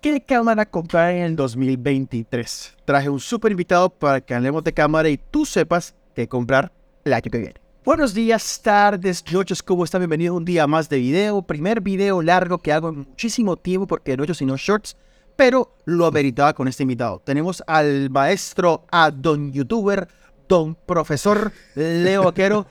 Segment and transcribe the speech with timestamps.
[0.00, 2.76] ¿Qué cámara comprar en el 2023?
[2.84, 6.70] Traje un super invitado para que hablemos de cámara y tú sepas qué comprar
[7.04, 7.54] el año que viene.
[7.84, 10.02] Buenos días, tardes, noches, ¿cómo están?
[10.02, 11.42] Bienvenidos a un día más de video.
[11.42, 14.96] Primer video largo que hago en muchísimo tiempo porque no he hecho sino shorts,
[15.34, 17.20] pero lo ameritaba con este invitado.
[17.24, 20.06] Tenemos al maestro, a don youtuber,
[20.48, 22.68] don profesor Leo Vaquero.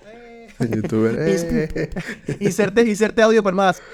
[0.59, 1.17] youtuber.
[1.19, 1.89] Eh.
[2.39, 3.81] inserte, inserte audio por más.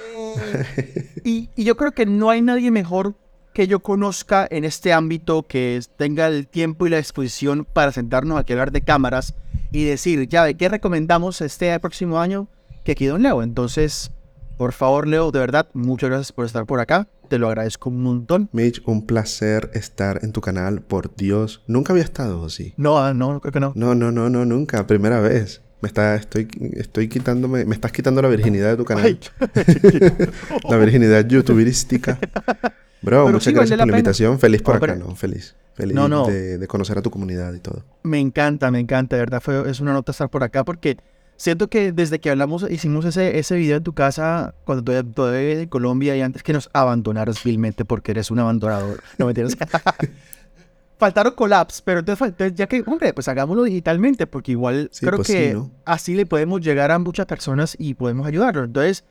[1.26, 3.16] Y, y yo creo que no hay nadie mejor
[3.54, 8.38] que yo conozca en este ámbito que tenga el tiempo y la disposición para sentarnos
[8.38, 9.36] a hablar de cámaras
[9.72, 12.48] y decir, ya, ¿qué recomendamos este próximo año?
[12.84, 13.44] Que aquí don Leo.
[13.44, 14.12] Entonces,
[14.58, 17.08] por favor, Leo, de verdad, muchas gracias por estar por acá.
[17.30, 18.50] Te lo agradezco un montón.
[18.52, 21.64] Mitch, un placer estar en tu canal, por Dios.
[21.68, 22.74] Nunca había estado, ¿sí?
[22.78, 23.72] No, ah, no, creo que no.
[23.76, 24.86] No, no, no, no, nunca.
[24.86, 25.62] Primera vez.
[25.82, 29.20] Me está, estoy, estoy quitándome, me estás quitando la virginidad de tu canal.
[30.70, 32.20] la virginidad youtuberística.
[33.04, 34.40] Bro, muchas gracias por la, invitación.
[34.40, 35.16] Feliz por acá, ¿no?
[35.16, 35.56] Feliz.
[35.76, 37.84] Feliz De, conocer a tu comunidad y todo.
[38.04, 39.16] Me encanta, me encanta.
[39.16, 40.98] De verdad, fue, es una nota estar por acá porque
[41.36, 45.62] siento que desde que hablamos, hicimos ese, ese video en tu casa cuando todavía, todavía
[45.62, 49.04] en Colombia y antes que nos abandonaras vilmente porque eres un abandonador.
[49.18, 49.58] No me entiendes.
[50.98, 55.58] Faltaron collabs, pero entonces, ya que, hombre, pues hagámoslo digitalmente porque igual creo pues que
[55.84, 58.68] así le podemos llegar a muchas personas y podemos ayudarlos.
[58.68, 59.04] Entonces,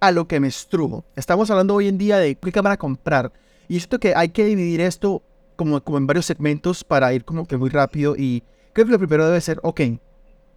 [0.00, 1.04] a lo que me estrujo.
[1.16, 3.32] Estamos hablando hoy en día de qué cámara comprar.
[3.68, 5.22] Y siento que hay que dividir esto
[5.56, 8.14] como, como en varios segmentos para ir como que muy rápido.
[8.16, 9.80] Y creo que lo primero debe ser, ok,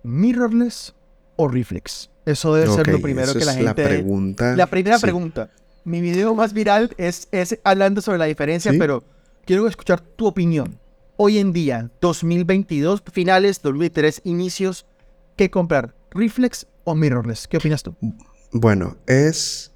[0.04, 0.96] mirrorless
[1.36, 2.10] o reflex.
[2.26, 3.66] Eso debe ser lo primero que la gente...
[3.66, 4.56] La pregunta...
[4.56, 5.50] La primera pregunta.
[5.84, 9.04] Mi video más viral es, es hablando sobre la diferencia, pero
[9.46, 10.80] quiero escuchar tu opinión.
[11.18, 14.86] Hoy en día, 2022, finales, 2003, inicios,
[15.36, 15.96] ¿qué comprar?
[16.12, 17.48] ¿Reflex o mirrorless?
[17.48, 17.96] ¿Qué opinas tú?
[18.54, 19.72] Bueno, es.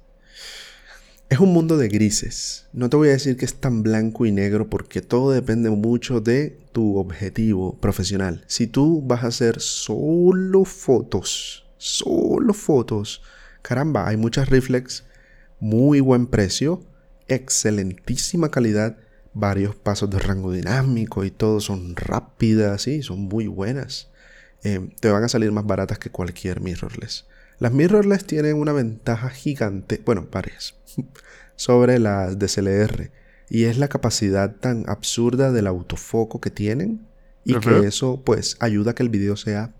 [1.30, 2.66] Es un mundo de grises.
[2.74, 6.20] No te voy a decir que es tan blanco y negro porque todo depende mucho
[6.20, 8.44] de tu objetivo profesional.
[8.46, 13.22] Si tú vas a hacer solo fotos, solo fotos,
[13.62, 15.04] caramba, hay muchas reflex,
[15.58, 16.84] muy buen precio,
[17.28, 18.98] excelentísima calidad,
[19.32, 24.10] varios pasos de rango dinámico y todo son rápidas, sí, son muy buenas.
[24.62, 27.24] Eh, te van a salir más baratas que cualquier mirrorless.
[27.58, 30.76] Las mirrorless tienen una ventaja gigante, bueno, varias,
[31.56, 33.10] sobre las DSLR.
[33.48, 37.06] Y es la capacidad tan absurda del autofoco que tienen.
[37.44, 39.72] Y que eso, pues, ayuda a que el video sea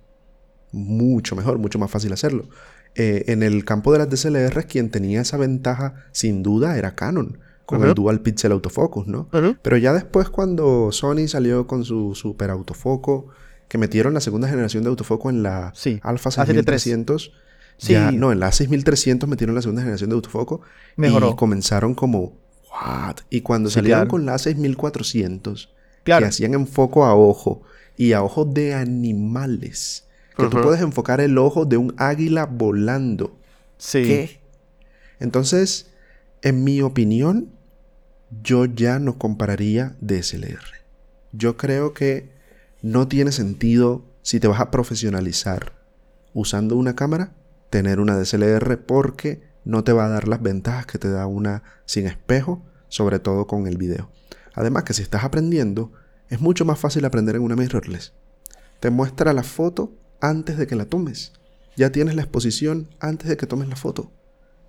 [0.70, 2.48] mucho mejor, mucho más fácil hacerlo.
[2.94, 7.40] Eh, en el campo de las DSLR, quien tenía esa ventaja, sin duda, era Canon.
[7.66, 9.28] Con el Dual Pixel Autofocus, ¿no?
[9.60, 13.26] Pero ya después, cuando Sony salió con su super autofoco,
[13.66, 15.72] que metieron la segunda generación de autofoco en la
[16.02, 16.30] Alpha
[17.78, 20.62] 6300 ya, no, en la A6300 metieron la segunda generación de autofoco.
[20.96, 21.30] Mejoró.
[21.30, 22.36] Y comenzaron como,
[22.70, 23.16] ¿what?
[23.30, 25.68] Y cuando salieron con la A6400,
[26.04, 27.62] que hacían enfoco a ojo
[27.96, 30.04] y a ojo de animales.
[30.36, 33.38] Que tú puedes enfocar el ojo de un águila volando.
[33.78, 34.04] Sí.
[34.04, 34.40] ¿Qué?
[35.18, 35.90] Entonces,
[36.42, 37.50] en mi opinión,
[38.42, 40.64] yo ya no compararía DSLR.
[41.32, 42.30] Yo creo que
[42.82, 45.72] no tiene sentido si te vas a profesionalizar
[46.34, 47.32] usando una cámara
[47.70, 51.62] tener una DSLR porque no te va a dar las ventajas que te da una
[51.84, 54.10] sin espejo, sobre todo con el video.
[54.54, 55.92] Además que si estás aprendiendo,
[56.28, 58.12] es mucho más fácil aprender en una mirrorless.
[58.80, 61.32] Te muestra la foto antes de que la tomes.
[61.76, 64.10] Ya tienes la exposición antes de que tomes la foto.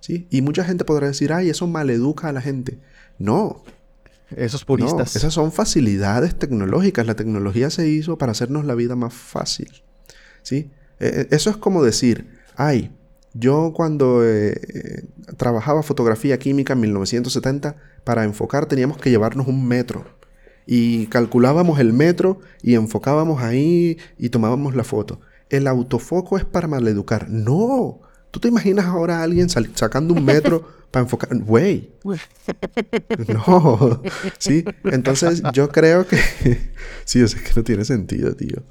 [0.00, 0.26] ¿Sí?
[0.30, 2.78] Y mucha gente podrá decir, ay, eso maleduca a la gente.
[3.18, 3.62] No.
[4.30, 5.16] Esos puristas.
[5.16, 7.06] esas son facilidades tecnológicas.
[7.06, 9.70] La tecnología se hizo para hacernos la vida más fácil.
[10.42, 10.70] ¿Sí?
[11.00, 12.90] E, e, eso es como decir, ay,
[13.34, 15.04] yo cuando eh, eh,
[15.36, 20.04] trabajaba fotografía química en 1970, para enfocar teníamos que llevarnos un metro.
[20.66, 25.20] Y calculábamos el metro y enfocábamos ahí y tomábamos la foto.
[25.48, 27.30] El autofoco es para maleducar.
[27.30, 28.00] No.
[28.30, 31.34] ¿Tú te imaginas ahora a alguien sacando un metro para enfocar?
[31.38, 31.90] Güey.
[33.28, 34.02] No.
[34.38, 34.64] Sí.
[34.84, 36.18] Entonces yo creo que...
[37.04, 38.62] sí, es que no tiene sentido, tío.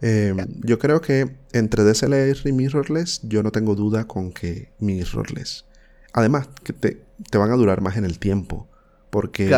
[0.00, 5.64] Eh, yo creo que entre DSLR y mirrorless, yo no tengo duda con que mirrorless.
[6.12, 8.68] Además, que te, te van a durar más en el tiempo.
[9.10, 9.50] Porque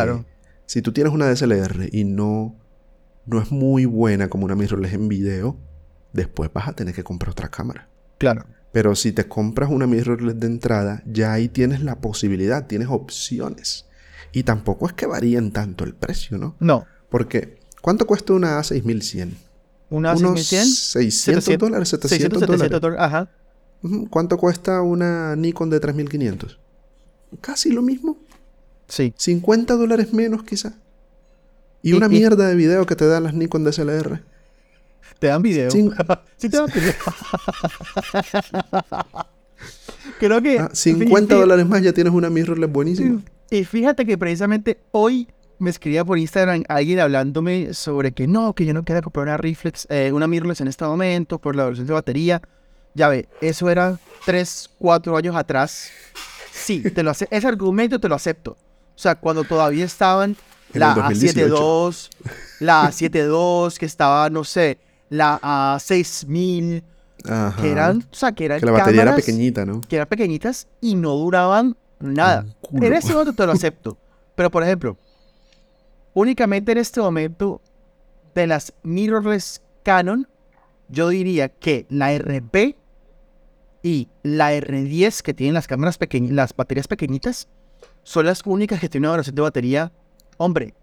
[0.65, 2.55] si tú tienes una DSLR y no,
[3.25, 5.57] no es muy buena como una mirrorless en video,
[6.13, 7.87] después vas a tener que comprar otra cámara.
[8.17, 8.45] Claro.
[8.71, 13.85] Pero si te compras una mirrorless de entrada, ya ahí tienes la posibilidad, tienes opciones.
[14.31, 16.55] Y tampoco es que varíen tanto el precio, ¿no?
[16.59, 16.85] No.
[17.09, 19.33] Porque, ¿cuánto cuesta una A6100?
[19.91, 22.95] ¿Una unos 600 dólares, 700, dólares.
[22.97, 23.29] Ajá.
[24.09, 26.59] ¿Cuánto cuesta una Nikon de 3500?
[27.41, 28.17] Casi lo mismo.
[28.87, 29.13] Sí.
[29.17, 30.73] 50 dólares menos quizá.
[31.83, 34.21] Y, Y- una y- mierda de video que te dan las Nikon DSLR.
[35.19, 35.69] Te dan video.
[35.69, 35.93] Cin-
[36.37, 36.93] sí, te dan video.
[40.19, 40.59] Creo que.
[40.59, 43.21] Ah, 50 fí- dólares más ya tienes una mirrorless buenísima.
[43.49, 45.27] Y fíjate que precisamente hoy
[45.61, 49.37] me escribía por Instagram alguien hablándome sobre que no, que yo no quería comprar una
[49.37, 52.41] reflex, eh, una mirrorless en este momento por la versión de batería.
[52.95, 55.91] Ya ve, eso era 3, 4 años atrás.
[56.51, 58.51] Sí, te lo ese argumento te lo acepto.
[58.51, 60.35] O sea, cuando todavía estaban
[60.73, 61.55] la el 2018.
[61.55, 62.09] A72,
[62.59, 64.79] la A72, que estaba, no sé,
[65.09, 66.83] la A6000,
[67.29, 67.61] Ajá.
[67.61, 69.81] que eran, o sea, que eran Que la batería era cámaras pequeñita, ¿no?
[69.81, 72.47] que eran pequeñitas y no duraban nada.
[72.73, 73.97] En ese momento te lo acepto.
[74.35, 74.97] Pero, por ejemplo,
[76.13, 77.61] únicamente en este momento,
[78.35, 80.27] de las mirrorless Canon,
[80.89, 82.75] yo diría que la RP
[83.83, 87.47] y la R10, que tienen las cámaras pequeñas, las baterías pequeñitas,
[88.03, 89.91] son las únicas que tienen una duración de batería,
[90.37, 90.73] hombre,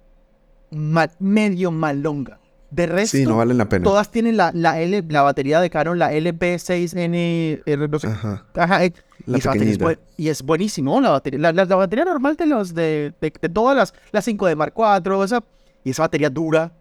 [0.71, 2.41] ma- medio malonga.
[2.71, 3.85] De resto, Sí, no valen la pena.
[3.85, 8.45] todas tienen la, la, L, la batería de Canon, la LP6N, R, no sé Ajá.
[8.55, 8.93] Ajá, eh,
[9.27, 11.39] La y, batería es buen- y es buenísimo, la batería.
[11.41, 14.57] La, la- la batería normal de los de, de, de todas las, las 5 de
[14.57, 15.43] Mark IV, esa,
[15.85, 16.73] y esa batería dura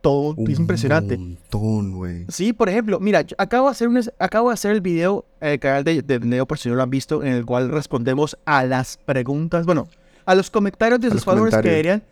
[0.00, 1.14] todo, es impresionante.
[1.16, 2.26] Un montón, güey.
[2.28, 5.58] Sí, por ejemplo, mira, yo acabo de hacer, un, acabo de hacer el video, el
[5.58, 8.64] canal de, de Neo, por si no lo han visto, en el cual respondemos a
[8.64, 9.88] las preguntas, bueno,
[10.26, 12.02] a los comentarios de A sus los followers que dirían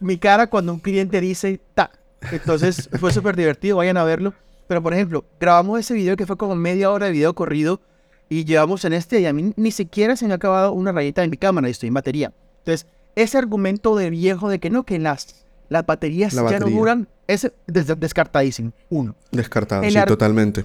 [0.00, 1.90] mi cara cuando un cliente dice ta.
[2.32, 4.34] Entonces fue súper divertido, vayan a verlo.
[4.66, 7.80] Pero por ejemplo, grabamos ese video que fue como media hora de video corrido
[8.28, 11.22] y llevamos en este y a mí ni siquiera se me ha acabado una rayita
[11.22, 12.32] en mi cámara y estoy en batería.
[12.58, 16.66] Entonces, ese argumento de viejo de que no, que las, las baterías La ya no
[16.68, 18.72] duran, es des- descartadísimo.
[18.90, 19.14] Uno.
[19.30, 20.64] Descartado, El sí, totalmente.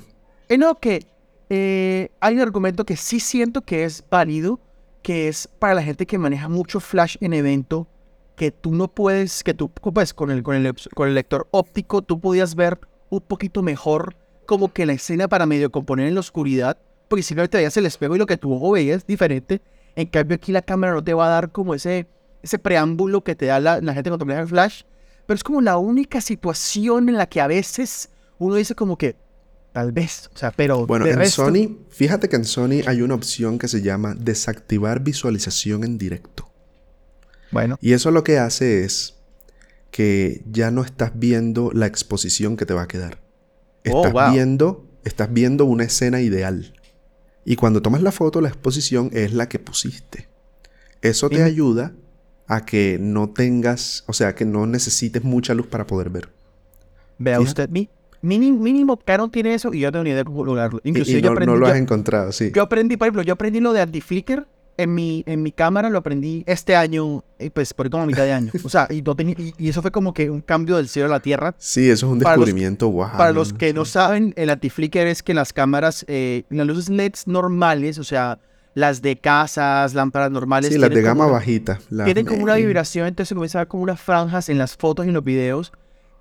[0.49, 1.05] Eh, no, que
[1.49, 4.59] eh, hay un argumento que sí siento que es válido,
[5.03, 7.87] que es para la gente que maneja mucho flash en evento,
[8.35, 12.01] que tú no puedes, que tú, pues, con el, con el, con el lector óptico,
[12.01, 12.79] tú podías ver
[13.09, 17.57] un poquito mejor como que la escena para medio componer en la oscuridad, porque simplemente
[17.57, 19.61] veías el espejo y lo que tu ojo veía es diferente.
[19.95, 22.07] En cambio aquí la cámara no te va a dar como ese,
[22.41, 24.83] ese preámbulo que te da la, la gente cuando maneja el flash,
[25.25, 29.15] pero es como la única situación en la que a veces uno dice como que,
[29.73, 33.01] tal vez, o sea, pero Bueno, de en resto- Sony, fíjate que en Sony hay
[33.01, 36.50] una opción que se llama desactivar visualización en directo.
[37.51, 39.15] Bueno, Y eso lo que hace es
[39.91, 43.19] que ya no estás viendo la exposición que te va a quedar.
[43.89, 44.31] Oh, Estás wow.
[44.31, 46.73] viendo, estás viendo una escena ideal.
[47.43, 50.29] Y cuando tomas la foto, la exposición es la que pusiste.
[51.01, 51.93] Eso te ayuda
[52.47, 56.29] a que no tengas, o sea, que no necesites mucha luz para poder ver.
[57.17, 57.89] vea usted, mi,
[58.21, 60.79] mínimo, mínimo Canon tiene eso y yo tengo ni idea de cómo lograrlo.
[60.83, 62.51] Y- Inclusive y yo no, aprendí, no lo yo- has encontrado, sí.
[62.53, 64.45] Yo aprendí, por ejemplo, yo aprendí lo de anti-flicker
[64.83, 67.23] en mi, en mi cámara, lo aprendí este año,
[67.53, 68.51] pues por ahí como a mitad de año.
[68.63, 71.07] O sea, y, no tenía- y, y eso fue como que un cambio del cielo
[71.07, 71.55] a la tierra.
[71.57, 73.09] Sí, eso es un Para los- descubrimiento, wow.
[73.17, 77.27] Para los que no saben, el anti-flicker es que las cámaras, eh, las luces LEDs
[77.27, 78.39] normales, o sea,
[78.73, 80.71] las de casas, lámparas normales.
[80.71, 81.79] Sí, las de gama una- bajita.
[81.89, 82.65] las Tienen como una main.
[82.65, 85.23] vibración, entonces se comienza a ver como unas franjas en las fotos y en los
[85.23, 85.71] videos.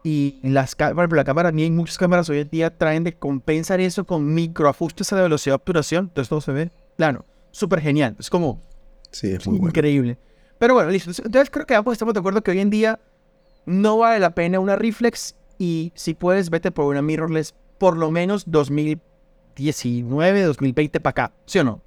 [0.03, 3.13] Y en las cámaras, la cámara mía y muchas cámaras hoy en día traen de
[3.13, 6.07] compensar eso con microajustes a la velocidad de obturación.
[6.07, 8.17] Entonces todo se ve, claro, súper genial.
[8.19, 8.61] Es como
[9.11, 9.71] Sí, es muy bueno.
[9.71, 10.19] increíble.
[10.59, 11.11] Pero bueno, listo.
[11.25, 13.01] Entonces creo que ambos estamos de acuerdo que hoy en día
[13.67, 15.35] no vale la pena una reflex.
[15.59, 18.45] Y si puedes, vete por una mirrorless por lo menos
[19.57, 21.33] 2019, 2020 para acá.
[21.47, 21.83] ¿Sí o no?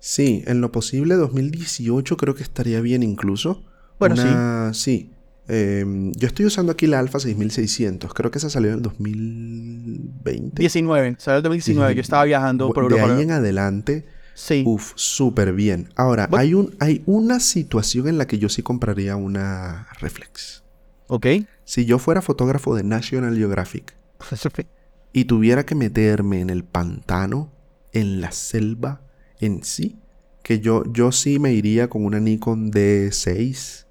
[0.00, 3.62] Sí, en lo posible 2018 creo que estaría bien incluso.
[3.98, 5.10] Bueno, Una- sí.
[5.48, 8.14] Em, yo estoy usando aquí la Alpha 6600.
[8.14, 10.60] Creo que esa salió en el 2020.
[10.60, 11.94] 19, salió el 2019.
[11.94, 13.16] Yo estaba viajando por de Europa.
[13.16, 14.62] ahí en adelante, Sí.
[14.66, 15.90] uff, súper bien.
[15.96, 20.62] Ahora, hay, un, hay una situación en la que yo sí compraría una Reflex.
[21.08, 21.26] Ok.
[21.64, 23.94] Si yo fuera fotógrafo de National Geographic
[25.12, 27.52] y tuviera que meterme en el pantano,
[27.92, 29.02] en la selva,
[29.38, 29.98] en sí,
[30.42, 33.86] que yo, yo sí me iría con una Nikon D6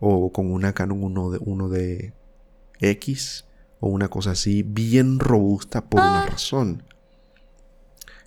[0.00, 2.12] o con una Canon 1 de, 1 de
[2.80, 3.44] X
[3.80, 6.82] o una cosa así bien robusta por una razón.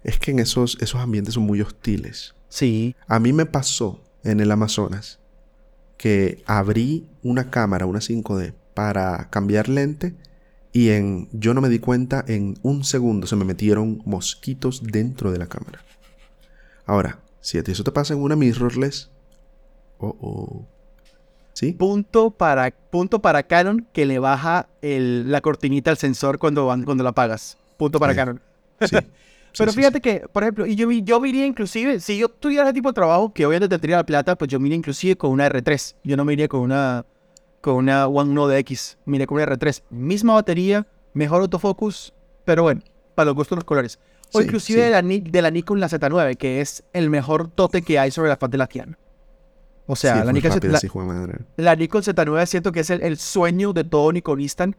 [0.03, 2.34] Es que en esos, esos ambientes son muy hostiles.
[2.50, 2.96] Sí.
[3.08, 5.20] A mí me pasó en el Amazonas
[5.98, 10.15] que abrí una cámara, una 5D, para cambiar lente
[10.74, 15.31] y en yo no me di cuenta, en un segundo se me metieron mosquitos dentro
[15.31, 15.84] de la cámara.
[16.86, 19.10] Ahora, si a ti eso te pasa en una mirrorless,
[20.00, 20.65] oh, oh.
[21.53, 21.74] ¿Sí?
[21.74, 26.84] Punto para, punto para Canon que le baja el- la cortinita al sensor cuando, van-
[26.84, 27.58] cuando la apagas.
[27.77, 28.15] Punto para.
[28.15, 28.41] Canon.
[28.81, 28.96] Sí.
[29.58, 32.74] Pero sí, fíjate que, por ejemplo, y yo, yo iría inclusive, si yo tuviera ese
[32.74, 35.48] tipo de trabajo, que obviamente tendría la plata, pues yo me iría inclusive con una
[35.50, 35.96] R3.
[36.03, 37.05] Yo no me iría con una,
[37.60, 39.84] con una One Node X, me iría con una R3.
[39.89, 42.13] Misma batería, mejor autofocus,
[42.46, 42.81] pero bueno,
[43.15, 44.00] para los gustos los colores.
[44.34, 44.86] O Sí, inclusive sí.
[44.86, 48.29] De, la, de la Nikon la Z9, que es el mejor tote que hay sobre
[48.29, 48.98] la faz de la Tierra.
[49.88, 50.88] O sea, Sí, la, Nikon, rápida, la- sí,
[51.58, 54.70] la Nikon Z9 siento que es el, el sueño de todo Nikonista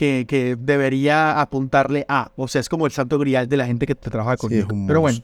[0.00, 2.32] que, que debería apuntarle a.
[2.34, 4.56] O sea, es como el santo grial de la gente que te trabaja con Sí,
[4.56, 4.78] es Nikon.
[4.78, 5.18] un Pero bueno,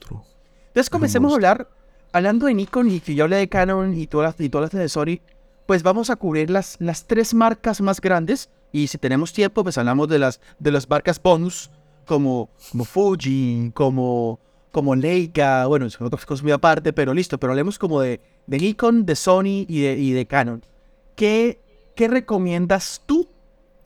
[0.67, 1.67] entonces comencemos a hablar,
[2.11, 4.79] hablando de Nikon y que yo hablé de Canon y todas las, y todas las
[4.79, 5.17] de Sony,
[5.65, 9.79] pues vamos a cubrir las, las tres marcas más grandes y si tenemos tiempo, pues
[9.79, 11.71] hablamos de las, de las marcas bonus
[12.05, 14.39] como, como Fuji, como,
[14.71, 18.59] como Leica, bueno, son otras cosas muy aparte, pero listo, pero hablemos como de, de
[18.59, 20.63] Nikon, de Sony y de, y de Canon.
[21.15, 21.59] ¿Qué,
[21.95, 23.27] ¿Qué recomiendas tú?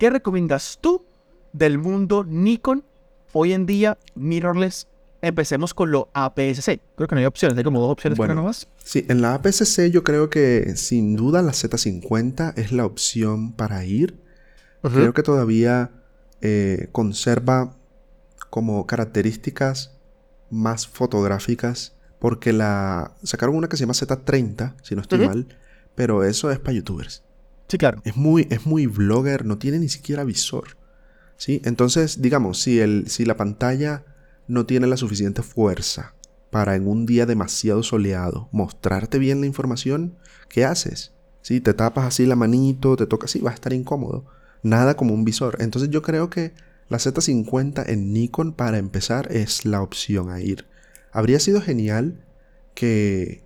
[0.02, 1.06] ¿Qué recomiendas tú
[1.54, 2.84] del mundo Nikon
[3.34, 4.88] hoy en día mirrorless?
[5.22, 6.82] Empecemos con lo APS-C.
[6.96, 8.32] Creo que no hay opciones, hay como dos opciones Bueno.
[8.32, 8.68] para nomás.
[8.84, 13.86] Sí, en la APS-C yo creo que sin duda la Z50 es la opción para
[13.86, 14.20] ir.
[14.82, 15.92] Creo que todavía
[16.42, 17.78] eh, conserva
[18.50, 20.00] como características
[20.50, 25.56] más fotográficas porque la sacaron una que se llama Z30, si no estoy mal,
[25.94, 27.24] pero eso es para youtubers.
[27.72, 28.02] Sí, claro.
[28.04, 30.76] Es muy, es muy blogger, no tiene ni siquiera visor.
[31.38, 31.62] ¿Sí?
[31.64, 34.04] Entonces, digamos, si, el, si la pantalla
[34.50, 36.14] no tiene la suficiente fuerza
[36.50, 40.18] para en un día demasiado soleado mostrarte bien la información,
[40.50, 41.14] ¿qué haces?
[41.44, 41.62] ¿Sí?
[41.62, 44.26] Te tapas así la manito, te toca así, va a estar incómodo.
[44.64, 45.56] Nada como un visor.
[45.62, 46.52] Entonces yo creo que
[46.90, 50.66] la Z50 en Nikon para empezar es la opción a ir.
[51.14, 52.26] Habría sido genial
[52.74, 53.46] que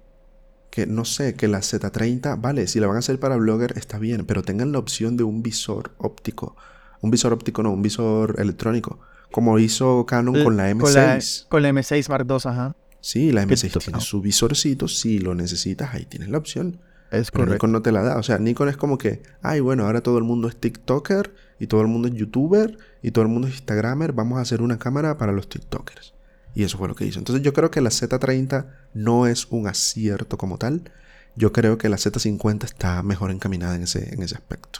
[0.75, 3.97] que no sé, que la Z30, vale, si la van a hacer para blogger está
[3.97, 6.55] bien, pero tengan la opción de un visor óptico.
[7.01, 8.99] Un visor óptico no, un visor electrónico,
[9.31, 10.79] como hizo Canon con la M6.
[10.81, 12.75] Con la, con la M6 Mark II, ajá.
[12.99, 14.01] Sí, la Que M6 to- tiene no.
[14.01, 16.79] su visorcito, si lo necesitas, ahí tienes la opción.
[17.11, 17.53] Es Pero correcto.
[17.53, 18.17] Nikon no te la da.
[18.17, 21.67] O sea, Nikon es como que, ay, bueno, ahora todo el mundo es TikToker y
[21.67, 24.11] todo el mundo es YouTuber y todo el mundo es Instagramer.
[24.11, 26.14] Vamos a hacer una cámara para los TikTokers.
[26.55, 27.19] Y eso fue lo que hizo.
[27.19, 30.89] Entonces yo creo que la Z30 no es un acierto como tal.
[31.35, 34.79] Yo creo que la Z50 está mejor encaminada en ese, en ese aspecto.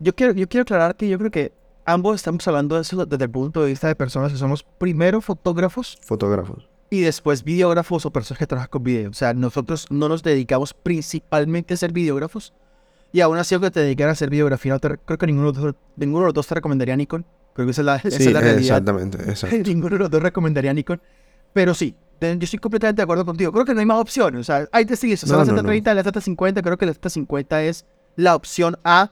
[0.00, 1.52] Yo quiero, yo quiero aclarar que yo creo que
[1.84, 5.20] ambos estamos hablando de eso desde el punto de vista de personas que somos primero
[5.20, 6.68] fotógrafos Fotógrafos.
[6.90, 9.10] y después videógrafos o personas que trabajan con video.
[9.10, 12.52] O sea, nosotros no nos dedicamos principalmente a ser videógrafos.
[13.12, 15.52] Y aún así, aunque te dedicaras a hacer videografía, no te- creo que ninguno
[15.96, 17.24] ninguno de los dos te recomendaría Nikon.
[17.54, 18.60] Creo que esa es la, esa Sí, es la realidad.
[18.78, 19.18] exactamente.
[19.28, 19.56] Exacto.
[19.66, 21.00] Ninguno de los dos recomendaría Nikon.
[21.52, 23.52] Pero sí, yo estoy completamente de acuerdo contigo.
[23.52, 24.40] Creo que no hay más opciones.
[24.40, 25.22] O sea, hay decisiones.
[25.24, 25.68] O sea, No, la no, no.
[25.72, 27.84] Z30, la Z50, creo que la Z50 es
[28.16, 29.10] la opción A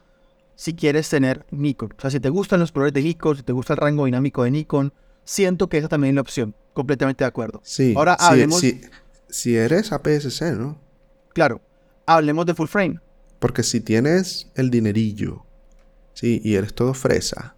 [0.54, 1.92] si quieres tener Nikon.
[1.96, 4.42] O sea, si te gustan los colores de Nikon, si te gusta el rango dinámico
[4.44, 4.92] de Nikon,
[5.24, 6.54] siento que esa también es la opción.
[6.72, 7.60] Completamente de acuerdo.
[7.64, 7.94] Sí.
[7.96, 8.80] Ahora sí, hablemos- sí.
[9.28, 10.78] si eres APS-C, ¿no?
[11.34, 11.60] Claro,
[12.06, 13.00] hablemos de full frame.
[13.38, 15.44] Porque si tienes el dinerillo,
[16.14, 17.54] sí, y eres todo fresa.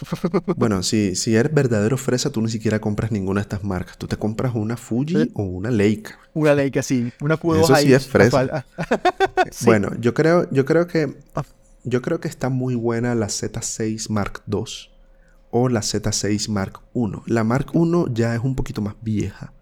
[0.56, 3.98] Bueno, si, si eres verdadero fresa, tú ni siquiera compras ninguna de estas marcas.
[3.98, 6.18] Tú te compras una Fuji o una Leica.
[6.34, 8.64] Una Leica así, una Q2 Eso sí es fresa.
[9.50, 9.66] Sí.
[9.66, 11.42] Bueno, yo creo, yo creo que Ah.
[11.84, 14.64] yo creo que está muy buena la Z6 Mark II
[15.50, 17.12] o la Z6 Mark I.
[17.26, 19.52] La Mark I ya es un poquito más vieja,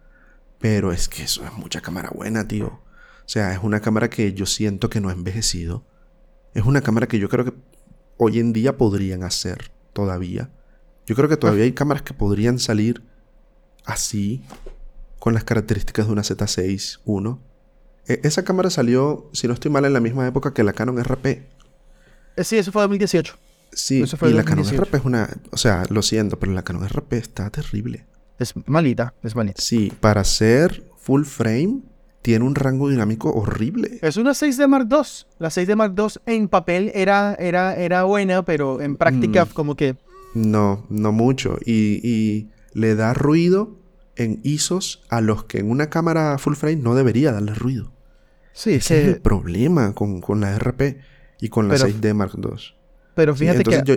[0.61, 2.67] pero es que eso es mucha cámara buena, tío.
[2.67, 5.85] O sea, es una cámara que yo siento que no ha envejecido.
[6.55, 7.55] Es una cámara que yo creo que
[8.19, 10.51] hoy en día podrían hacer todavía.
[11.07, 13.03] Yo creo que todavía hay cámaras que podrían salir
[13.85, 14.43] así,
[15.19, 18.13] con las características de una Z6 I.
[18.13, 20.99] E- esa cámara salió, si no estoy mal, en la misma época que la Canon
[21.03, 21.27] RP.
[22.37, 23.37] Eh, Sí, eso fue 2018.
[23.73, 24.83] Sí, Eso fue y la Canon 2018.
[24.85, 25.29] RP es una...
[25.53, 28.07] O sea, lo siento, pero la Canon RP está terrible.
[28.39, 29.61] Es malita, es malita.
[29.61, 31.83] Sí, para ser full frame,
[32.23, 33.99] tiene un rango dinámico horrible.
[34.03, 34.99] Es una 6D Mark II.
[35.39, 39.49] La 6D Mark II en papel era, era, era buena, pero en práctica Mm.
[39.55, 39.97] como que...
[40.35, 41.59] No, no mucho.
[41.65, 43.77] Y, y le da ruido
[44.17, 47.91] en ISOs a los que en una cámara full frame no debería darle ruido.
[48.53, 50.99] Sí, Ese es el problema con, con la RP
[51.41, 52.51] y con la Pero- 6D Mark II.
[53.15, 53.83] Pero Sí, fíjate que...
[53.85, 53.95] yo...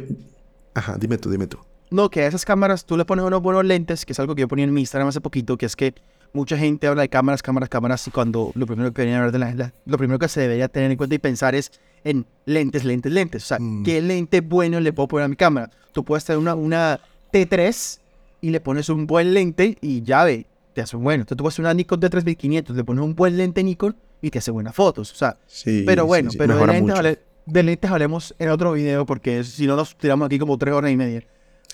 [0.74, 1.58] Ajá, dime tú, dime tú.
[1.92, 4.42] No, que a esas cámaras tú le pones unos buenos lentes, que es algo que
[4.42, 5.94] yo ponía en mi Instagram hace poquito, que es que
[6.34, 9.40] mucha gente habla de cámaras, cámaras, cámaras, y cuando lo primero que deberían hablar de
[9.40, 11.72] la- la- lo primero que se debería tener en cuenta y pensar es
[12.04, 13.44] en lentes, lentes, lentes.
[13.44, 13.84] O sea, Mm.
[13.84, 15.70] ¿qué lente bueno le puedo poner a mi cámara?
[15.94, 17.00] Tú puedes tener una, una
[17.32, 18.00] T3
[18.42, 21.22] y le pones un buen lente y ya ve, te hace un bueno.
[21.22, 24.52] Entonces tú puedes una Nikon D3500, le pones un buen lente Nikon y te hace
[24.52, 25.12] buenas fotos.
[25.12, 28.74] O sea, Sí, pero sí, bueno, sí, pero de lentes, de lentes hablemos en otro
[28.74, 31.24] video porque si no nos tiramos aquí como tres horas y media.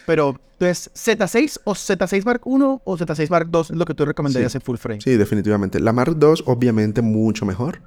[0.05, 4.05] Pero, entonces, Z6 o Z6 Mark 1 o Z6 Mark 2 es lo que tú
[4.05, 4.57] recomendarías Sí.
[4.57, 5.01] en full frame.
[5.01, 5.79] Sí, definitivamente.
[5.79, 7.81] La Mark II, obviamente, mucho mejor.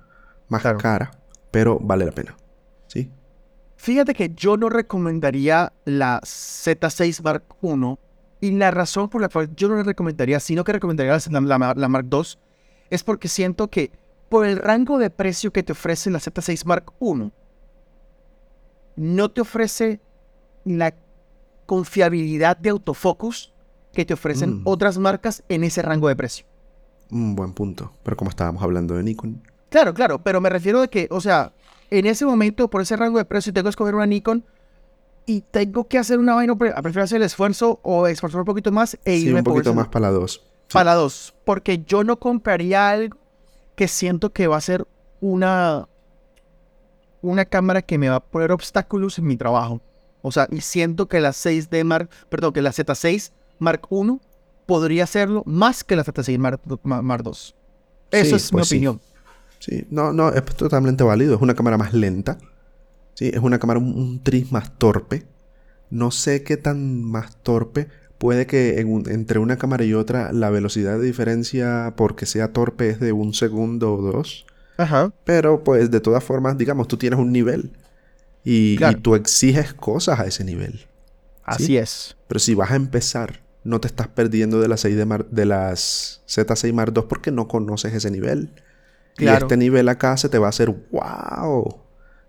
[0.48, 0.78] Más Claro.
[0.78, 1.10] cara,
[1.50, 2.36] pero vale la pena.
[2.86, 3.10] ¿Sí?
[3.76, 7.98] Fíjate que yo no recomendaría la Z6 Mark 1
[8.40, 11.74] y la razón por la cual yo no la recomendaría, sino que recomendaría la, la-
[11.76, 12.38] la Mark 2,
[12.90, 13.90] es porque siento que
[14.28, 17.32] por el rango de precio que te ofrece la Z6 Mark 1,
[18.96, 20.00] no te ofrece
[20.64, 20.94] la
[21.66, 23.52] confiabilidad de autofocus
[23.92, 24.62] que te ofrecen Mm.
[24.64, 26.46] otras marcas en ese rango de precio.
[27.10, 27.92] Un buen punto.
[28.02, 29.42] Pero como estábamos hablando de Nikon.
[29.68, 31.52] Claro, claro, pero me refiero de que, o sea,
[31.90, 34.44] en ese momento, por ese rango de precio, tengo que escoger una Nikon
[35.26, 38.72] y tengo que hacer una vaina, pre- prefiero hacer el esfuerzo o esforzar un poquito
[38.72, 40.42] más e Sí, irme un poquito más para la 2.
[40.72, 43.16] para la dos, porque yo no compraría algo
[43.76, 44.86] que siento que va a ser
[45.20, 45.86] una
[47.20, 49.80] una cámara que me va a poner obstáculos en mi trabajo.
[50.22, 54.20] O sea, y siento que la 6D Mark, perdón, que la Z6 Mark 1
[54.66, 57.54] podría hacerlo más que la Z6 Mark, Ma- Mark 2.
[58.12, 58.74] Eso Sí, es mi pues sí.
[58.76, 59.00] opinión.
[59.58, 61.34] Sí, no, no, es totalmente válido.
[61.36, 62.38] Es una cámara más lenta.
[63.14, 65.24] Sí, es una cámara un, un tris más torpe.
[65.90, 67.88] No sé qué tan más torpe.
[68.18, 72.52] Puede que en un- entre una cámara y otra la velocidad de diferencia porque sea
[72.52, 74.46] torpe es de un segundo o dos.
[74.78, 75.12] Ajá.
[75.24, 77.72] Pero pues de todas formas, digamos, tú tienes un nivel.
[78.44, 80.86] Y, tú exiges cosas a ese nivel.
[81.44, 81.76] Así Sí.
[81.76, 82.16] es.
[82.28, 85.44] Pero si vas a empezar, no te estás perdiendo de las 6 de, Mar- de
[85.46, 88.50] las Z6 Mark II porque no conoces ese nivel.
[89.18, 91.78] Y este nivel acá se te va a hacer wow.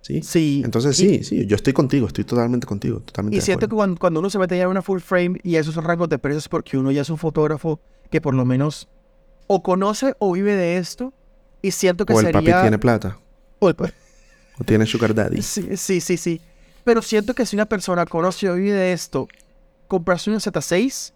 [0.01, 0.21] ¿Sí?
[0.21, 0.61] Sí.
[0.65, 3.97] Entonces Y- sí, sí, yo estoy contigo, estoy totalmente contigo, totalmente Y siento que cuando,
[3.97, 6.49] cuando uno se mete ya en una full frame y esos son rangos de precios
[6.49, 7.79] porque uno ya es un fotógrafo
[8.11, 8.89] que por lo menos
[9.47, 11.13] o conoce o vive de esto
[11.61, 12.41] y siento que O el sería...
[12.41, 13.17] papi tiene plata,
[13.59, 13.91] o el pa-
[14.59, 15.41] o tiene sugar daddy.
[15.41, 16.41] Sí, sí, sí, sí.
[16.83, 19.27] Pero siento que si una persona conoce vive de esto,
[19.87, 21.13] comprarse una Z6,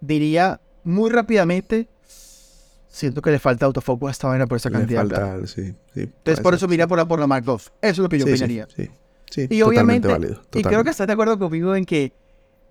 [0.00, 1.88] diría muy rápidamente,
[2.88, 5.06] siento que le falta autofoco a esta vaina por esa Le cantidad.
[5.06, 5.26] plata".
[5.28, 6.00] falta, sí, sí.
[6.00, 7.54] Entonces por eso mira por la, por la Mark II.
[7.54, 8.66] Eso es lo que yo sí, sí, opinaría.
[8.74, 8.90] Sí,
[9.30, 10.42] sí, Y obviamente, válido.
[10.54, 12.12] y creo que estás de acuerdo conmigo en que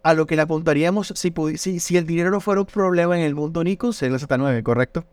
[0.04, 3.24] a lo que le apuntaríamos, si, si, si el dinero no fuera un problema en
[3.24, 5.06] el mundo Nikon, sería la Z9, ¿correcto?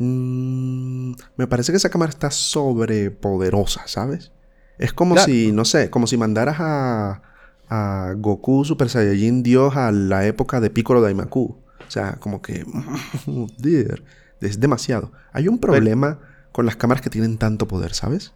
[0.00, 4.30] Mm, me parece que esa cámara está sobrepoderosa, ¿sabes?
[4.78, 5.26] Es como Claro.
[5.26, 7.22] si, no sé, como si mandaras a,
[7.68, 11.58] a Goku Super Saiyajin Dios a la época de Piccolo Daimaku.
[11.86, 12.64] O sea, como que...
[13.58, 14.04] dear,
[14.40, 15.10] es demasiado.
[15.32, 16.20] Hay un problema
[16.52, 18.34] con las cámaras que tienen tanto poder, ¿sabes?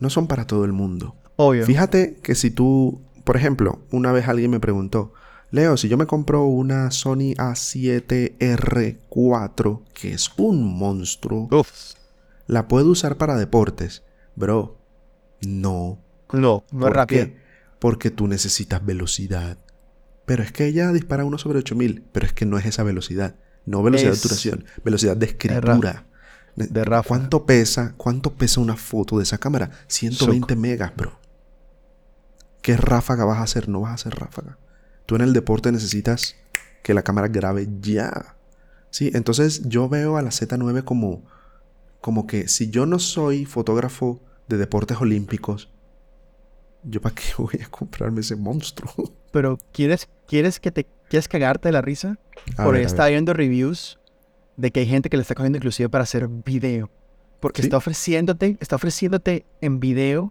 [0.00, 1.14] No son para todo el mundo.
[1.36, 1.64] Obvio.
[1.64, 5.12] Fíjate que si tú, por ejemplo, una vez alguien me preguntó,
[5.54, 11.70] Leo, si yo me compro una Sony A7R4, que es un monstruo, Uf.
[12.48, 14.02] ¿la puedo usar para deportes?
[14.34, 14.76] Bro,
[15.46, 16.00] no.
[16.32, 17.26] No, no es ¿Por rápido.
[17.26, 17.36] qué?
[17.78, 19.58] Porque tú necesitas velocidad.
[20.26, 23.36] Pero es que ella dispara uno sobre 8000, pero es que no es esa velocidad.
[23.66, 26.06] No velocidad Es- de obturación, velocidad de escritura.
[26.56, 27.06] De ráfaga.
[27.08, 27.94] ¿Cuánto pesa?
[27.96, 29.70] ¿Cuánto pesa una foto de esa cámara?
[29.86, 31.18] 120 megas, bro.
[32.62, 33.68] ¿Qué ráfaga vas a hacer?
[33.68, 34.58] No vas a hacer ráfaga.
[35.06, 36.36] Tú en el deporte necesitas
[36.82, 38.36] que la cámara grabe ya.
[38.90, 41.24] Sí, entonces yo veo a la Z9 como
[42.04, 45.70] como que si yo no soy fotógrafo de deportes olímpicos,
[46.82, 48.92] yo para qué voy a comprarme ese monstruo.
[49.32, 52.18] Pero ¿quieres, quieres que te quieres cagarte de la risa?
[52.58, 53.98] A Por ahí ver, a está viendo reviews
[54.58, 56.90] de que hay gente que le está cogiendo inclusive para hacer video.
[57.40, 57.68] Porque ¿Sí?
[57.68, 60.30] está ofreciéndote, está ofreciéndote en video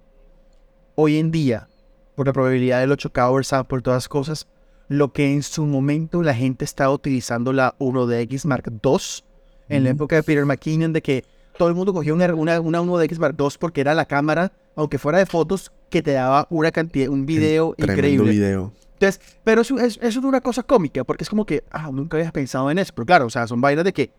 [0.94, 1.70] hoy en día,
[2.16, 4.48] por la probabilidad del 8K oversat, por todas las cosas,
[4.88, 9.24] lo que en su momento la gente estaba utilizando la 1DX Mark II
[9.70, 11.24] en la época de Peter McKinnon, de que
[11.58, 14.98] todo el mundo cogía una, una, una 1DX Mark II porque era la cámara, aunque
[14.98, 18.32] fuera de fotos, que te daba una cantidad, un video increíble.
[18.32, 18.74] video.
[18.94, 22.18] Entonces, pero eso es, eso es una cosa cómica, porque es como que, ah, nunca
[22.18, 22.94] habías pensado en eso.
[22.96, 24.12] Pero claro, o sea, son vainas de que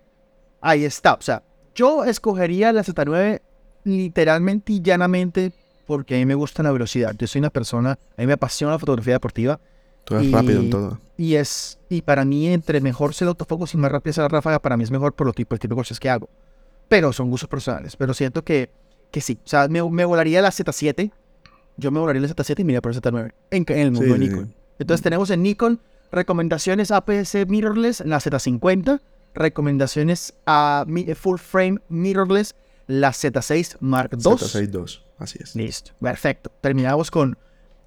[0.60, 1.14] ahí está.
[1.14, 1.42] O sea,
[1.74, 3.40] yo escogería la Z9
[3.84, 5.52] literalmente y llanamente
[5.86, 7.14] porque a mí me gusta la velocidad.
[7.18, 9.60] Yo soy una persona, a mí me apasiona la fotografía deportiva
[10.04, 11.00] Tú eres Y- rápido en todo.
[11.16, 14.28] y es, y para mí, entre mejor sea el autofocus y más rápida sea la
[14.28, 16.28] ráfaga, para mí es mejor por lo tipo, el tipo de cosas que hago.
[16.88, 17.96] Pero son gustos personales.
[17.96, 18.70] Pero siento que,
[19.10, 19.38] que sí.
[19.44, 21.10] O sea, me, me volaría la Z7.
[21.76, 24.14] Yo me volaría la Z7 y me iría por la Z9 en, en el mundo
[24.14, 24.46] Sí, de sí, Nikon.
[24.48, 24.54] sí.
[24.80, 25.80] Entonces tenemos en Nikon
[26.12, 29.00] recomendaciones APS mirrorless en la Z50,
[29.34, 30.84] recomendaciones a
[31.16, 32.54] full frame mirrorless
[32.86, 34.18] la Z6 Mark II.
[34.20, 35.56] Z62, así es.
[35.56, 36.52] Listo, perfecto.
[36.60, 37.38] Terminamos con,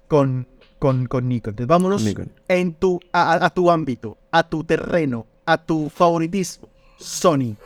[0.08, 0.48] con,
[0.78, 1.50] con, con Nikon.
[1.52, 2.30] Entonces vámonos Nikon.
[2.48, 6.68] en tu, a, a- tu ámbito, a tu terreno, a tu favoritismo.
[6.98, 7.56] Sony.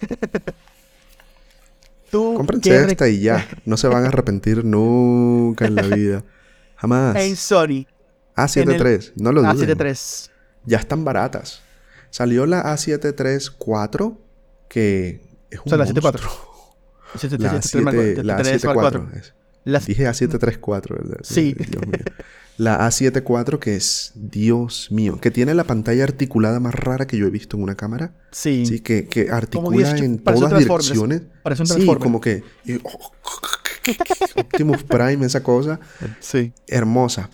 [2.10, 3.46] Tú, Cómprense ¿qué re- esta y ya.
[3.64, 6.24] No se van a arrepentir nunca en la vida.
[6.76, 7.14] Jamás.
[7.16, 7.86] En Sony,
[8.34, 9.76] A7 III, no lo duden.
[9.78, 10.32] A7 III.
[10.66, 11.62] Ya están baratas.
[12.10, 14.18] Salió la A7 III 4,
[14.68, 16.32] que es un O sea, la 7 monstruo.
[17.12, 17.40] 4.
[17.42, 19.18] La A7, la A7 IV.
[19.18, 19.34] es.
[19.64, 21.18] Las- Dije A734, ¿verdad?
[21.22, 21.54] Sí.
[21.54, 21.98] Dios mío.
[22.56, 27.16] La A7 IV, que es, Dios mío, que tiene la pantalla articulada más rara que
[27.16, 28.12] yo he visto en una cámara.
[28.32, 28.66] Sí.
[28.66, 31.22] Sí, que, que articula diez- en todas direcciones.
[31.42, 32.42] Parece un Sí, como que...
[32.66, 32.78] y-
[34.36, 35.80] Optimus Prime, esa cosa.
[36.20, 36.52] Sí.
[36.66, 37.30] Hermosa.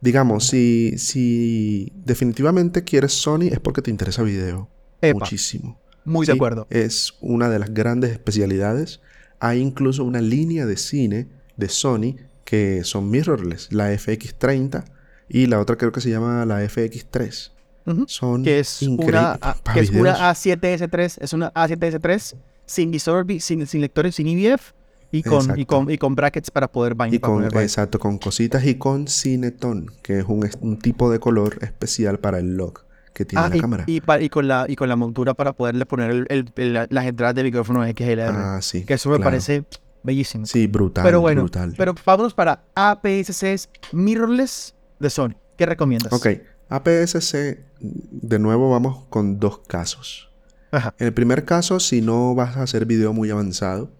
[0.00, 4.68] Digamos, si, si definitivamente quieres Sony es porque te interesa video.
[5.00, 5.78] Epa, Muchísimo.
[6.04, 6.66] muy de Sí, acuerdo.
[6.70, 9.00] Es una de las grandes especialidades.
[9.40, 14.84] Hay incluso una línea de cine de Sony que son mirrorless, la FX30
[15.28, 17.50] y la otra creo que se llama la FX3.
[17.86, 18.04] Ujú.
[18.08, 20.18] Son Que es una, A- que es una videos.
[20.20, 22.34] A7S3, es una A7S3
[22.66, 24.72] sin visor, vi- sin, sin lectores, sin IBF
[25.12, 27.14] y con, y, con, y con brackets para poder bañar.
[27.14, 31.58] y con, exacto, con cositas y con Cineton, que es un, un tipo de color
[31.62, 33.84] especial para el lock que tiene Ah, la y, cámara.
[33.86, 36.86] y pa- y con la, y con la montura para poderle poner el- el- el-
[36.90, 38.34] las entradas de micrófono XLR.
[38.34, 38.84] ah, sí.
[38.84, 39.30] que eso me claro.
[39.30, 39.64] parece
[40.04, 40.46] bellísimo.
[40.46, 41.04] Sí, brutal.
[41.04, 41.74] pero bueno, brutal.
[41.76, 45.34] pero vámonos para APS-Cs mirrorless de Sony.
[45.56, 46.12] ¿Qué recomiendas?
[46.12, 46.28] Ok,
[46.68, 50.30] APS-C, de nuevo vamos con dos casos.
[50.70, 50.94] Ajá.
[50.98, 53.90] En el primer caso, si no vas a hacer video muy avanzado,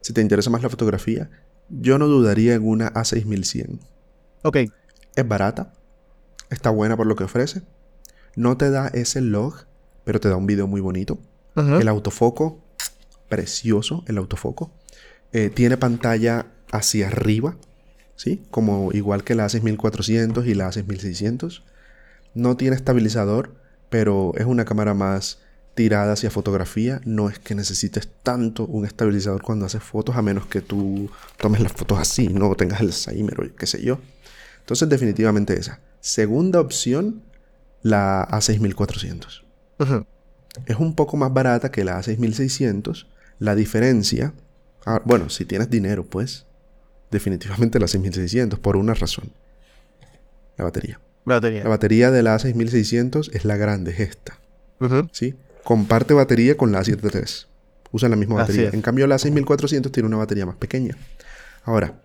[0.00, 1.30] si te interesa más la fotografía,
[1.68, 3.78] yo no dudaría en una A6100.
[4.42, 4.56] Ok.
[5.16, 5.72] Es barata,
[6.50, 7.62] está buena por lo que ofrece,
[8.36, 9.66] no te da ese log,
[10.04, 11.18] pero te da un video muy bonito.
[11.54, 11.78] Ajá.
[11.78, 12.64] El autofoco,
[13.28, 14.72] precioso el autofoco.
[15.34, 17.56] Eh, tiene pantalla hacia arriba,
[18.14, 18.40] ¿sí?
[18.52, 21.62] Como igual que la A6400 y la A6600.
[22.34, 23.52] No tiene estabilizador,
[23.90, 25.40] pero es una cámara más
[25.74, 27.00] tirada hacia fotografía.
[27.04, 31.60] No es que necesites tanto un estabilizador cuando haces fotos, a menos que tú tomes
[31.60, 33.98] las fotos así, no tengas el Alzheimer o qué sé yo.
[34.60, 35.80] Entonces, definitivamente esa.
[35.98, 37.22] Segunda opción,
[37.82, 39.42] la A6400
[39.78, 40.06] Ajá.
[40.66, 43.06] es un poco más barata que la A6600.
[43.40, 44.32] La diferencia,
[44.86, 46.46] ah, bueno, si tienes dinero, pues
[47.10, 49.32] definitivamente la 6600 por una razón.
[50.56, 51.00] La batería.
[51.24, 51.62] Batería.
[51.62, 54.38] La batería de la A6600 es la grande, es esta.
[55.12, 55.34] ¿sí?
[55.62, 57.46] Comparte batería con la A73.
[57.92, 58.70] Usan la misma batería.
[58.72, 60.96] En cambio, la A6400 tiene una batería más pequeña.
[61.62, 62.00] Ahora,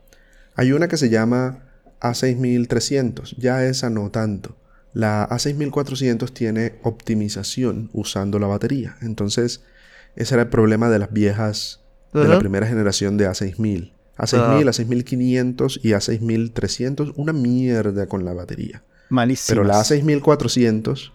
[0.55, 1.63] hay una que se llama
[1.99, 3.35] A6300.
[3.37, 4.55] Ya esa no tanto.
[4.93, 8.97] La A6400 tiene optimización usando la batería.
[9.01, 9.61] Entonces,
[10.15, 11.81] ese era el problema de las viejas
[12.13, 13.91] de la primera generación de A6000.
[14.17, 18.83] A6000, A6500 y A6300, una mierda con la batería.
[19.09, 19.55] Malísimo.
[19.55, 21.11] Pero la A6400,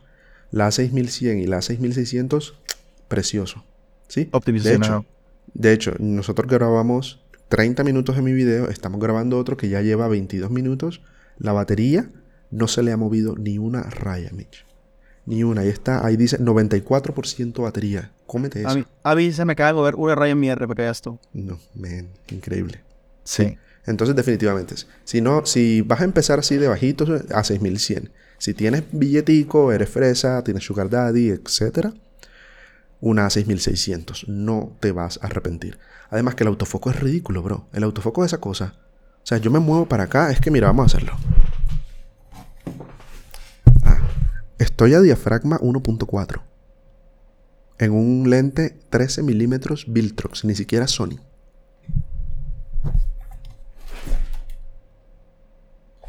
[0.50, 2.54] la A6100 y la A6600,
[3.08, 3.64] precioso.
[4.08, 4.28] ¿Sí?
[4.32, 5.06] Optimización, De hecho,
[5.54, 10.08] de hecho, nosotros grabamos 30 minutos de mi video, estamos grabando otro que ya lleva
[10.08, 11.02] 22 minutos.
[11.38, 12.10] La batería
[12.50, 14.64] no se le ha movido ni una raya, Mitch.
[15.26, 15.62] Ni una.
[15.62, 18.12] Ahí está, ahí dice 94% batería.
[18.26, 18.68] Cómete eso.
[18.68, 20.88] A mí, a mí se me acaba de mover una raya en mi RP que
[20.88, 21.18] esto.
[21.32, 22.82] No, man, increíble.
[23.24, 23.58] Sí.
[23.86, 24.74] Entonces, definitivamente.
[25.04, 28.10] Si no, si vas a empezar así de bajitos, a 6100.
[28.38, 31.94] Si tienes billetico, eres fresa, tienes sugar daddy, etcétera,
[33.00, 34.28] una 6600.
[34.28, 35.78] No te vas a arrepentir.
[36.10, 37.68] Además que el autofoco es ridículo, bro.
[37.72, 38.74] El autofoco de esa cosa.
[39.22, 40.30] O sea, yo me muevo para acá.
[40.30, 41.16] Es que mira, vamos a hacerlo.
[43.82, 43.98] Ah,
[44.58, 46.42] estoy a diafragma 1.4.
[47.78, 50.44] En un lente 13 milímetros Viltrox.
[50.44, 51.18] Ni siquiera Sony.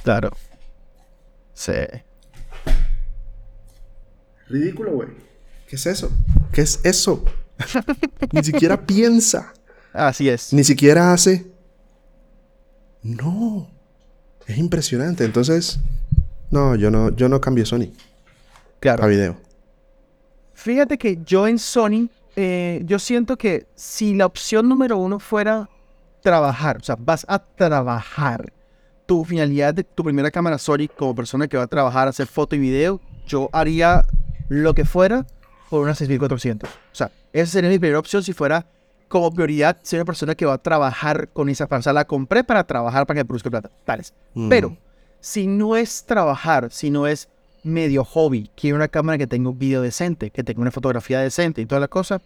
[0.04, 0.32] Claro.
[1.54, 1.72] Sí.
[4.48, 5.10] Ridículo, güey.
[5.68, 6.12] ¿Qué es eso?
[6.52, 7.24] ¿Qué es eso?
[8.32, 9.54] Ni siquiera piensa.
[9.92, 10.54] Así es.
[10.54, 11.48] Ni siquiera hace.
[13.02, 13.68] No.
[14.46, 15.26] Es impresionante.
[15.26, 15.80] Entonces,
[16.52, 17.92] no, yo no, yo no cambio Sony
[18.80, 19.04] Claro.
[19.04, 19.38] a video.
[20.56, 25.70] Fíjate que yo en Sony, eh, yo siento que si la opción número uno fuera
[26.22, 28.52] trabajar, o sea, vas a trabajar,
[29.06, 32.56] tu finalidad de tu primera cámara Sony como persona que va a trabajar, hacer foto
[32.56, 34.04] y video, yo haría
[34.50, 35.28] lo que fuera
[35.70, 36.68] por una 6400.
[36.68, 38.66] O sea, esa sería mi primera opción si fuera
[39.08, 42.64] como prioridad ser una persona que va a trabajar con esa sea, la compré para
[42.64, 44.14] trabajar, para que produzca plata, tales.
[44.34, 44.50] Mm.
[44.50, 44.78] Pero
[45.20, 47.30] si no es trabajar, si no es
[47.66, 51.62] medio hobby, quiero una cámara que tenga un video decente, que tenga una fotografía decente
[51.62, 52.22] y toda la cosa,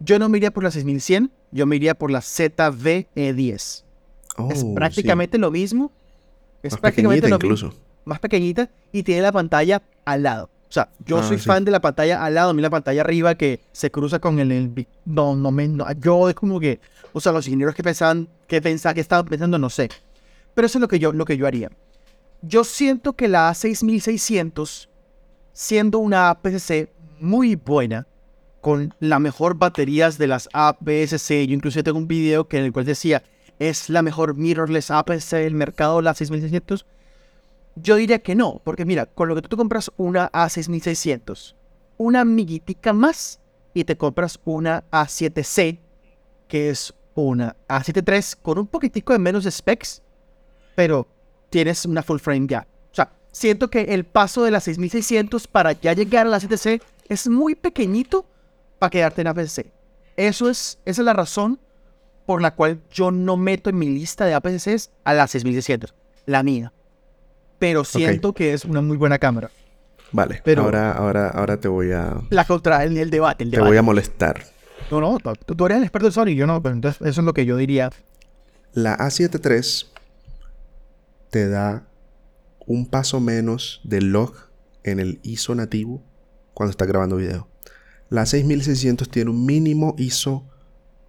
[0.00, 3.84] yo no me iría por la 6100, yo me iría por la ZV-E10.
[4.38, 4.72] Oh, es sí.
[4.74, 5.92] prácticamente lo mismo.
[6.62, 7.46] Es Más prácticamente lo mismo.
[7.54, 7.74] incluso.
[8.04, 10.50] Más pequeñita y tiene la pantalla al lado.
[10.68, 11.44] O sea, yo Ah, soy sí.
[11.44, 14.38] fan de la pantalla al lado, a mí la pantalla arriba que se cruza con
[14.38, 14.50] el...
[14.50, 15.68] el- no, no me...
[15.68, 16.80] no, yo es como que...
[17.12, 19.90] O sea, los ingenieros que pensaban, que pensaban, que estaban pensando, no sé.
[20.54, 21.70] Pero eso es lo que yo, lo que yo haría.
[22.42, 24.88] Yo siento que la A6600,
[25.52, 28.06] siendo una APS-C muy buena,
[28.60, 32.72] con la mejor baterías de las APS-C, yo incluso tengo un video que en el
[32.72, 33.22] cual decía,
[33.58, 36.86] es la mejor mirrorless APS-C del mercado, la 6600.
[37.76, 41.54] Yo diría que no, porque mira, con lo que tú te compras una A6600,
[41.96, 43.40] una miguitica más
[43.72, 45.78] y te compras una A7C,
[46.48, 50.02] que es una A7 III con un poquitico de menos specs,
[50.74, 51.06] pero
[51.52, 52.66] tienes una full frame ya.
[52.90, 56.80] O sea, siento que el paso de la 6600 para ya llegar a la A7C
[57.08, 58.24] es muy pequeñito
[58.78, 59.66] para quedarte en APC.
[60.16, 61.60] Eso es, esa es la razón
[62.26, 65.94] por la cual yo no meto en mi lista de APCs a la 6600,
[66.26, 66.72] la mía.
[67.58, 69.50] Pero siento que es una muy buena cámara.
[70.10, 72.16] Vale, pero ahora, ahora, ahora te voy a...
[72.30, 74.42] La contra el, el debate, Te voy a molestar.
[74.90, 77.32] No, no, tú, eres el experto de Sony, yo no, pero entonces eso es lo
[77.32, 77.90] que yo diría.
[78.74, 79.91] La A7 III
[81.32, 81.88] te da
[82.66, 84.34] un paso menos de log
[84.84, 86.04] en el ISO nativo
[86.52, 87.48] cuando estás grabando video.
[88.10, 90.46] La 6600 tiene un mínimo ISO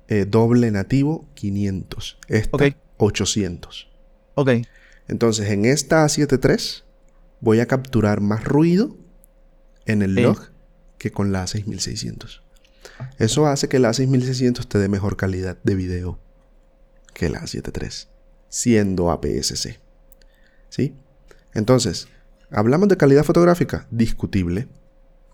[0.07, 2.19] eh, doble nativo 500.
[2.29, 2.57] Esta
[2.95, 3.89] 800.
[4.35, 4.49] Ok.
[5.09, 6.85] Entonces en esta A7 III
[7.41, 8.95] voy a capturar más ruido
[9.85, 10.51] en el log
[10.97, 12.43] que con la A6600.
[13.19, 16.17] Eso hace que la A6600 te dé mejor calidad de video
[17.13, 18.09] que la A7 III,
[18.47, 19.82] siendo APS-C.
[20.73, 20.95] ¿Sí?
[21.53, 22.07] Entonces,
[22.49, 24.67] hablamos de calidad fotográfica, discutible,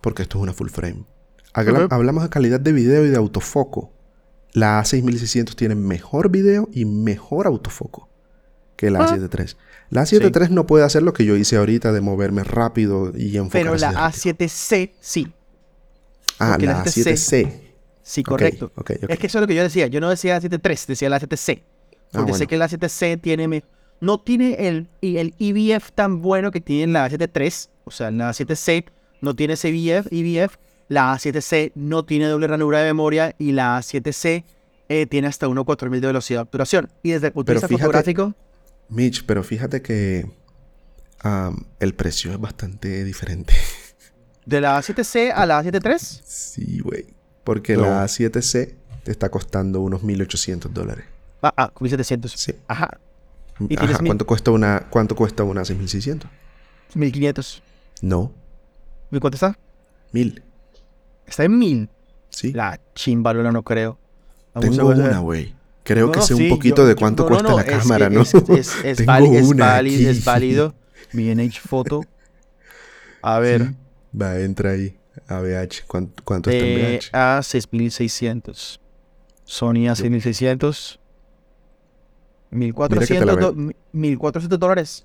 [0.01, 1.05] porque esto es una full frame.
[1.53, 3.93] Hablamos de calidad de video y de autofoco.
[4.51, 8.09] La A6600 tiene mejor video y mejor autofoco
[8.75, 9.55] que la A7 III.
[9.91, 13.37] La A7 III no puede hacer lo que yo hice ahorita de moverme rápido y
[13.37, 13.61] enfocar.
[13.61, 15.31] Pero la A7C sí.
[16.37, 17.61] Ah, la A7C.
[18.01, 18.73] Sí, correcto.
[19.07, 19.87] es que eso es lo que yo decía.
[19.87, 21.63] Yo no decía A7 III, decía la A7C.
[22.11, 23.63] Ah, porque sé que la A7C tiene...
[24.01, 27.71] No tiene el, el EVF tan bueno que tiene la A7 III.
[27.83, 28.85] O sea, la A7C
[29.21, 30.57] no tiene ese EVF, EVF
[30.89, 34.43] la A7C no tiene doble ranura de memoria y la A7C
[34.89, 36.89] eh, tiene hasta 1.4000 de velocidad de obturación.
[37.03, 38.33] Y desde el punto de vista fotográfico...
[38.89, 40.27] Mitch, pero fíjate que
[41.79, 43.53] el precio es bastante diferente.
[44.45, 46.23] ¿De la A7C a la A7 III?
[46.25, 47.05] Sí, güey.
[47.43, 51.05] Porque la A7C te está costando unos 1.800 dólares.
[51.43, 52.27] Ah, ah, 1.700.
[52.35, 52.55] Sí.
[52.67, 52.99] Ajá.
[53.67, 53.99] ¿Y Ajá.
[54.05, 56.23] ¿Cuánto, cuesta una, ¿Cuánto cuesta una 6.600?
[56.95, 57.61] 1.500.
[58.01, 58.31] No.
[59.11, 59.57] ¿Y cuánto está?
[60.13, 60.41] 1.000.
[61.25, 61.89] Está en 1.000.
[62.29, 62.53] Sí.
[62.53, 63.97] La chimbalola no creo.
[64.59, 65.53] Tengo una, güey.
[65.83, 68.21] Creo que sé un poquito de cuánto cuesta la cámara, ¿no?
[68.21, 70.75] Es, es, es, válido, es, válido.
[71.13, 72.01] Mi NH Photo.
[73.21, 73.73] A ver.
[74.19, 74.95] Va, entra ahí.
[75.27, 75.85] ABH.
[75.87, 77.09] ¿Cuánto, cuánto está en VH?
[77.13, 78.79] A 6600.
[79.43, 80.98] Sony A 6600.
[82.51, 85.03] 1400, 1400 dólares.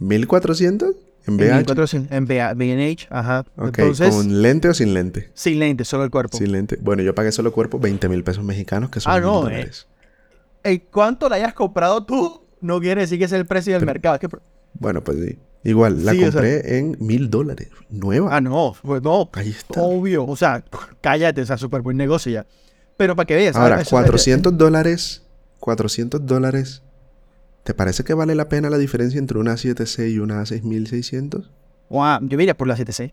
[0.00, 0.94] ¿1400?
[1.26, 2.08] ¿En VH?
[2.10, 3.44] En, VH, ajá.
[3.54, 5.30] ¿con lente o sin lente?
[5.34, 6.38] Sin lente, solo el cuerpo.
[6.38, 6.78] Sin lente.
[6.80, 9.70] Bueno, yo pagué solo el cuerpo 20 mil pesos mexicanos, que son ah, no, eh.
[10.64, 12.42] ¿En cuánto la hayas comprado tú?
[12.60, 14.18] No quiere decir que es el precio del mercado.
[14.74, 15.38] Bueno, pues sí.
[15.62, 17.68] Igual, la compré en mil dólares.
[17.90, 18.34] Nueva.
[18.34, 18.74] Ah, no.
[18.82, 19.28] Pues no.
[19.34, 19.80] Ahí está.
[19.82, 20.26] Obvio.
[20.26, 20.64] O sea,
[21.00, 21.42] cállate.
[21.42, 22.46] O sea, súper buen negocio ya.
[22.96, 23.56] Pero para que veas.
[23.56, 25.22] Ahora, 400 dólares.
[25.60, 26.82] 400 dólares.
[27.62, 31.50] ¿Te parece que vale la pena la diferencia entre una 7C y una 6600?
[31.90, 33.12] Wow, yo iría por la 7C.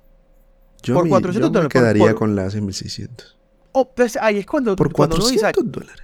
[0.83, 3.37] Yo, por 400 yo me quedaría con la 6600.
[3.73, 4.75] Oh, pues ahí es cuando...
[4.75, 6.03] Por 400 dólares.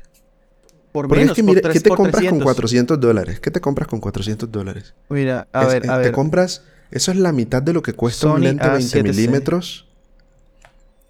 [0.92, 3.40] Por menos, es que ¿qué te compras con 400 dólares?
[3.40, 4.94] ¿Qué te compras con 400 dólares?
[5.10, 6.08] Mira, a ver, a ver.
[6.08, 6.64] Te compras...
[6.92, 9.88] Eso es la mitad de lo que cuesta un lente 20 milímetros.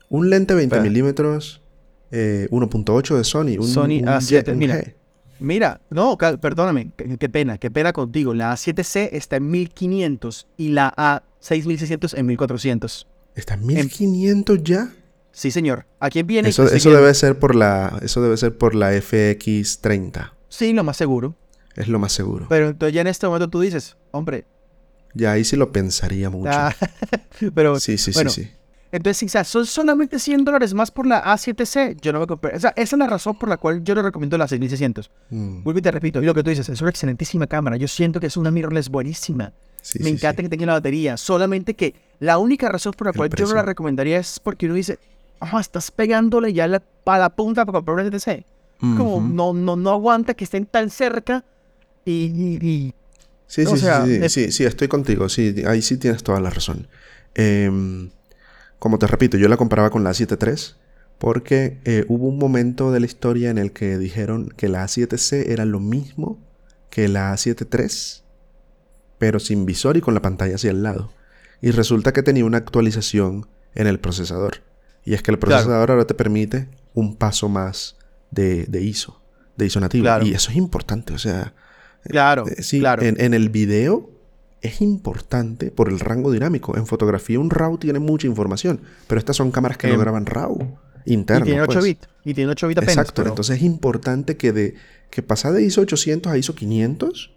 [0.07, 1.61] Un lente 20 milímetros
[2.13, 3.57] 1.8 eh, de Sony.
[3.59, 4.55] Un, Sony A7.
[4.55, 4.81] mira,
[5.43, 6.91] mira, no, perdóname.
[7.19, 8.33] Qué, pena, qué pena contigo.
[8.33, 13.07] La A7C está en 1500 y la A6600 en 1400.
[13.35, 14.93] ¿Está en 1500 ya?
[15.31, 15.85] Sí, señor.
[15.99, 16.49] Aquí viene.
[16.49, 17.99] Eso, eso debe ser por la.
[18.01, 20.31] Eso debe ser por la FX30.
[20.49, 21.35] Sí, lo más seguro.
[21.75, 22.45] Es lo más seguro.
[22.49, 24.45] Pero entonces ya en este momento tú dices, hombre.
[25.15, 26.51] Ya ahí sí lo pensaría mucho.
[26.51, 26.75] Ah,
[27.55, 27.79] pero.
[27.79, 28.51] Sí, sí, sí, sí.
[28.93, 32.55] Entonces, si son solamente 100 dólares más por la A7C, yo no me compré.
[32.55, 35.09] O sea, esa es la razón por la cual yo le recomiendo la 6600.
[35.31, 35.63] Mm.
[35.63, 37.75] Vuelvo y te repito, y lo que tú dices, es una excelentísima cámara.
[37.75, 39.51] Yo siento que es una mirrorless buenísima.
[39.99, 41.17] me encanta que tenga la batería.
[41.17, 44.75] Solamente que la única razón por la cual yo no la recomendaría es porque uno
[44.75, 44.99] dice,
[45.59, 48.45] estás pegándole ya la, para la punta para comprar un TTC.
[48.79, 51.43] Como no, no, no aguanta que estén tan cerca
[52.05, 52.93] y...
[53.47, 55.29] sí, sí, sí, sí, sí, estoy contigo.
[55.29, 56.87] Sí, ahí sí tienes toda la razón.
[57.33, 58.11] Em,
[58.83, 60.75] como te repito, yo la comparaba con la A7
[61.17, 65.45] porque eh, hubo un momento de la historia en el que dijeron que la A7C
[65.47, 66.37] era lo mismo
[66.89, 68.23] que la A7 III
[69.19, 71.13] pero sin visor y con la pantalla hacia el lado.
[71.61, 74.57] Y resulta que tenía una actualización en el procesador.
[75.05, 77.95] Y es que el procesador ahora te permite un paso más
[78.31, 79.21] de, ISO,
[79.55, 80.09] de ISO nativo.
[80.23, 81.53] Y eso es importante, o sea...
[82.03, 83.01] Claro, eh, sí, claro.
[83.01, 84.09] En, el video
[84.63, 86.75] es importante por el rango dinámico.
[86.77, 90.25] En fotografía un RAW tiene mucha información, pero estas son cámaras que no em, graban
[90.25, 91.45] RAW interno.
[91.45, 91.83] Y tiene 8 pues.
[91.83, 92.07] bits.
[92.23, 92.97] Y tiene 8 bits apenas.
[92.97, 93.27] Exacto.
[93.27, 94.75] Entonces es importante que de
[95.09, 97.31] que pasar de ISO 800 a ISO 500,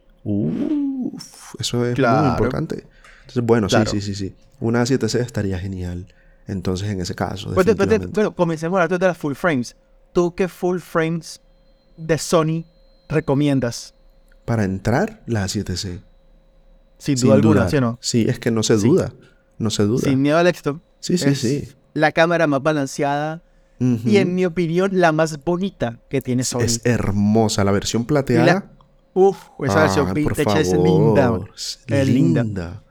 [1.59, 2.85] eso es muy importante.
[3.23, 4.35] Entonces, bueno, sí, sí, sí, sí.
[4.61, 6.07] Una A7C estaría genial.
[6.47, 7.53] Entonces, en ese caso.
[7.53, 7.67] Pues,
[8.13, 9.77] bueno, comencemos a hablar de las full frames.
[10.13, 11.41] ¿Tú qué full frames
[11.97, 12.65] de Sony
[13.09, 13.95] recomiendas?
[14.45, 16.03] Para entrar, la A7C.
[16.99, 17.99] Sin, duda alguna, ¿sí o no?
[18.01, 19.13] Sí, es que no se duda.
[19.59, 20.09] No se duda.
[20.09, 20.81] Sin miedo al éxito.
[21.01, 21.69] Sí, sí, sí.
[21.95, 23.43] La cámara más balanceada.
[23.79, 26.61] Y en mi opinión, la más bonita que tiene Sony.
[26.61, 27.63] Es hermosa.
[27.65, 28.71] La versión plateada.
[29.13, 31.41] Uf, esa versión vintage es linda.
[31.87, 32.83] Es linda.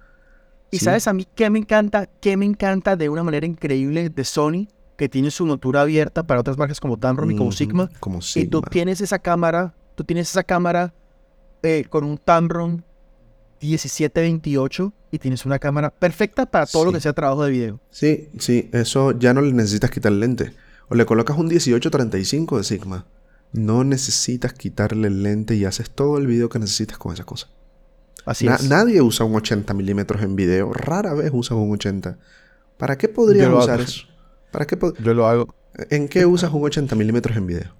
[0.71, 4.23] Y sabes a mí qué me encanta, qué me encanta de una manera increíble de
[4.23, 7.89] Sony, que tiene su montura abierta para otras marcas como Tamron y como Sigma.
[7.99, 8.45] Como Sigma.
[8.45, 10.93] Y tú tienes esa cámara, tú tienes esa cámara
[11.63, 12.84] eh, con un Tamron
[13.65, 17.79] 1728 y tienes una cámara perfecta para todo lo que sea trabajo de video.
[17.89, 20.53] Sí, sí, eso ya no le necesitas quitar el lente.
[20.87, 23.05] O le colocas un 1835 de Sigma.
[23.51, 27.47] No necesitas quitarle el lente y haces todo el video que necesitas con esa cosa.
[28.25, 28.69] Así es.
[28.69, 30.73] Nadie usa un 80 milímetros en video.
[30.73, 32.17] Rara vez usa un 80.
[32.77, 34.05] ¿Para qué podrías usar eso?
[34.51, 35.55] ¿Para qué Yo lo hago.
[35.89, 37.75] ¿En qué usas un 80 milímetros en video?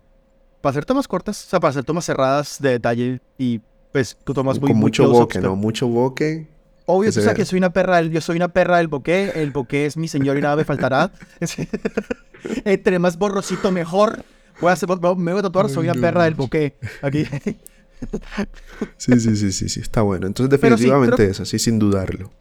[0.61, 3.61] Para hacer tomas cortas, o sea, para hacer tomas cerradas de detalle y
[3.95, 5.55] pues tú tomas muy Con mucho bokeh, ¿no?
[5.55, 6.45] Mucho bokeh.
[6.85, 9.85] Obvio, tú sabes que soy una perra, yo soy una perra del bokeh, el bokeh
[9.85, 11.13] es mi señor y nada me faltará.
[12.65, 14.25] Entre más borrosito mejor.
[14.59, 16.75] Voy a hacer, me voy a tatuar, soy una perra del bokeh.
[17.03, 17.23] Aquí.
[18.97, 20.27] sí, sí, sí, sí, sí, está bueno.
[20.27, 22.31] Entonces definitivamente es así, sin dudarlo.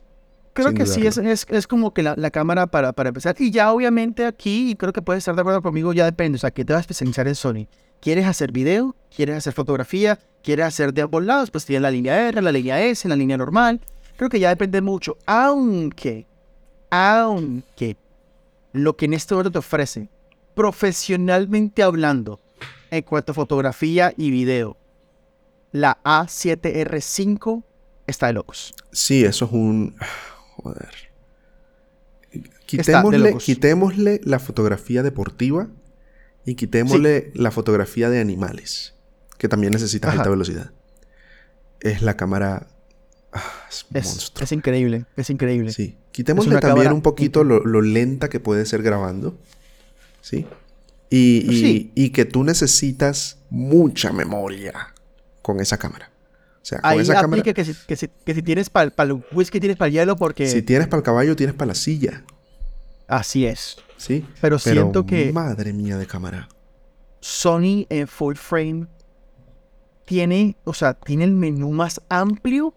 [0.54, 3.36] Creo que sí, es, es, como que la, cámara para, para, empezar.
[3.38, 6.34] Y ya obviamente aquí, y creo que puedes estar de acuerdo conmigo, ya depende.
[6.34, 7.68] O sea, ¿qué te vas a especializar en Sony?
[8.04, 8.94] ¿Quieres hacer video?
[9.16, 10.18] ¿Quieres hacer fotografía?
[10.42, 11.50] ¿Quieres hacer de ambos lados?
[11.50, 13.80] Pues tienes la línea R, la línea S, la línea normal.
[14.18, 15.16] Creo que ya depende mucho.
[15.24, 16.26] Aunque,
[16.90, 17.96] aunque
[18.74, 20.10] lo que en este momento te ofrece,
[20.54, 22.40] profesionalmente hablando,
[22.90, 24.76] en cuanto a fotografía y video,
[25.72, 27.62] la A7R5
[28.06, 28.74] está de locos.
[28.92, 29.96] Sí, eso es un...
[30.56, 30.90] Joder.
[32.66, 35.68] Quitémosle, quitémosle la fotografía deportiva
[36.44, 38.94] y quitémosle la fotografía de animales,
[39.38, 40.72] que también necesita alta velocidad.
[41.80, 42.68] Es la cámara...
[43.32, 44.44] Ah, es, monstruo.
[44.44, 45.72] es increíble, es increíble.
[45.72, 45.96] Sí.
[46.12, 49.36] Quitémosle también un poquito lo, lenta que puede ser grabando.
[50.20, 50.46] ¿Sí?
[51.10, 54.94] Y, y que tú necesitas mucha memoria
[55.42, 56.10] con esa cámara.
[56.64, 57.42] O sea, con esa cámara.
[57.42, 60.48] Que si, que, si, que si tienes para el whisky, tienes para el hielo, porque.
[60.48, 62.24] Si tienes para el caballo, tienes para la silla.
[63.06, 63.76] Así es.
[64.04, 64.26] Sí.
[64.40, 65.32] Pero, siento que.
[65.32, 66.48] Madre mía de cámara.
[67.20, 68.86] Sony en full frame
[70.04, 72.74] tiene, o sea, tiene el menú más amplio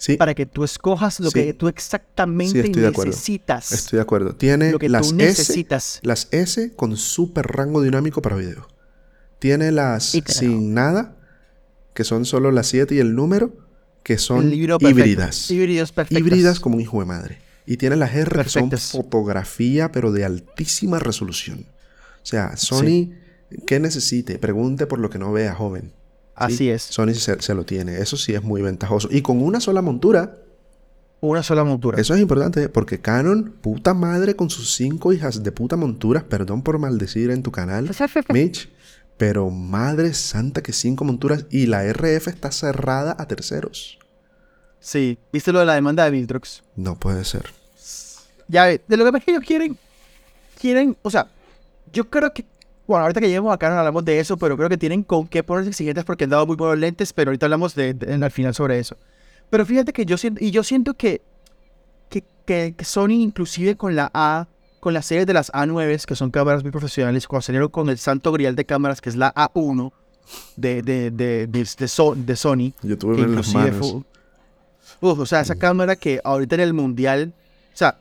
[0.00, 0.16] Sí.
[0.16, 3.70] Para que tú escojas lo que tú exactamente necesitas.
[3.70, 4.34] Estoy de acuerdo.
[4.34, 5.96] Tiene las necesitas.
[5.96, 8.66] S, las S con super rango dinámico para video.
[9.38, 11.16] Tiene las sin nada,
[11.92, 13.58] que son solo las 7 y el número,
[14.02, 15.50] que son híbridas.
[15.50, 17.42] Híbridas como un hijo de madre.
[17.66, 21.66] Y tiene las R que son fotografía, pero de altísima resolución.
[22.22, 23.12] O sea, Sony,
[23.66, 24.38] ¿qué necesite?
[24.38, 25.92] Pregunte por lo que no vea, joven.
[26.34, 26.82] Así es.
[26.82, 27.98] Sony se, lo tiene.
[27.98, 29.08] Eso sí es muy ventajoso.
[29.10, 30.38] Y con una sola montura.
[31.20, 32.00] Una sola montura.
[32.00, 36.62] Eso es importante porque Canon, puta madre con sus cinco hijas de puta monturas, perdón
[36.62, 37.90] por maldecir en tu canal,
[38.30, 38.70] Mitch,
[39.18, 43.99] pero madre santa que cinco monturas y la RF está cerrada a terceros.
[44.80, 46.62] Sí, ¿viste lo de la demanda de Viltrox?
[46.76, 47.52] No puede ser.
[48.48, 49.78] Ya, de lo que pasa es que ellos quieren,
[50.58, 51.28] quieren, o sea,
[51.92, 52.44] yo creo que,
[52.86, 55.44] bueno, ahorita que lleguemos acá no hablamos de eso, pero creo que tienen con qué
[55.44, 58.78] ponerse exigentes porque han dado muy buenos lentes, pero ahorita hablamos de, al final sobre
[58.78, 58.96] eso.
[59.50, 61.22] Pero fíjate que yo siento, y yo siento que,
[62.08, 64.48] que, que Sony inclusive con la A
[64.80, 67.98] con las series de las A9, que son cámaras muy profesionales, cuando salieron con el
[67.98, 69.92] santo grial de cámaras, que es la A1
[70.56, 72.72] de, de, de, de, Sony.
[72.82, 73.96] Yo tuve en las manos.
[75.00, 77.32] Uf, o sea, esa cámara que ahorita en el mundial.
[77.72, 77.98] O sea,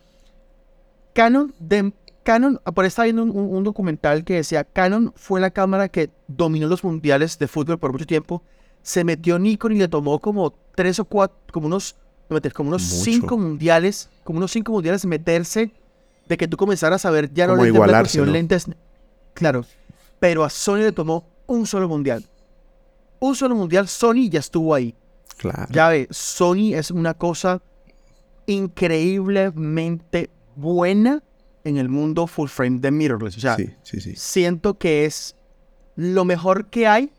[1.14, 5.52] Canon, de, Canon, por ahí estaba viendo un, un, documental que decía: Canon fue la
[5.52, 8.44] cámara que dominó los mundiales de fútbol por mucho tiempo.
[8.82, 11.96] Se metió Nikon y le tomó como tres o cuatro, como unos,
[12.54, 15.72] como unos cinco mundiales, como unos cinco mundiales meterse
[16.28, 18.26] de que tú comenzaras a ver ya no lentes, ¿no?
[18.26, 18.68] lentes.
[19.34, 19.66] Claro,
[20.20, 22.24] pero a Sony le tomó un solo mundial.
[23.20, 24.96] Un solo mundial, Sony ya estuvo ahí.
[25.40, 25.68] Claro.
[25.72, 27.62] Ya ve, Sony es una cosa
[28.46, 31.24] increíblemente buena
[31.64, 33.38] en el mundo full frame de mirrorless.
[33.38, 34.14] O sea, sí, sí, sí.
[34.18, 35.38] siento que es
[35.96, 37.12] lo mejor que hay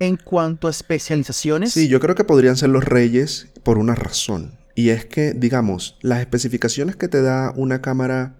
[0.00, 1.72] en cuanto a especializaciones.
[1.72, 4.58] Sí, yo creo que podrían ser los reyes por una razón.
[4.74, 8.34] Y es que, digamos, las especificaciones que te da una cámara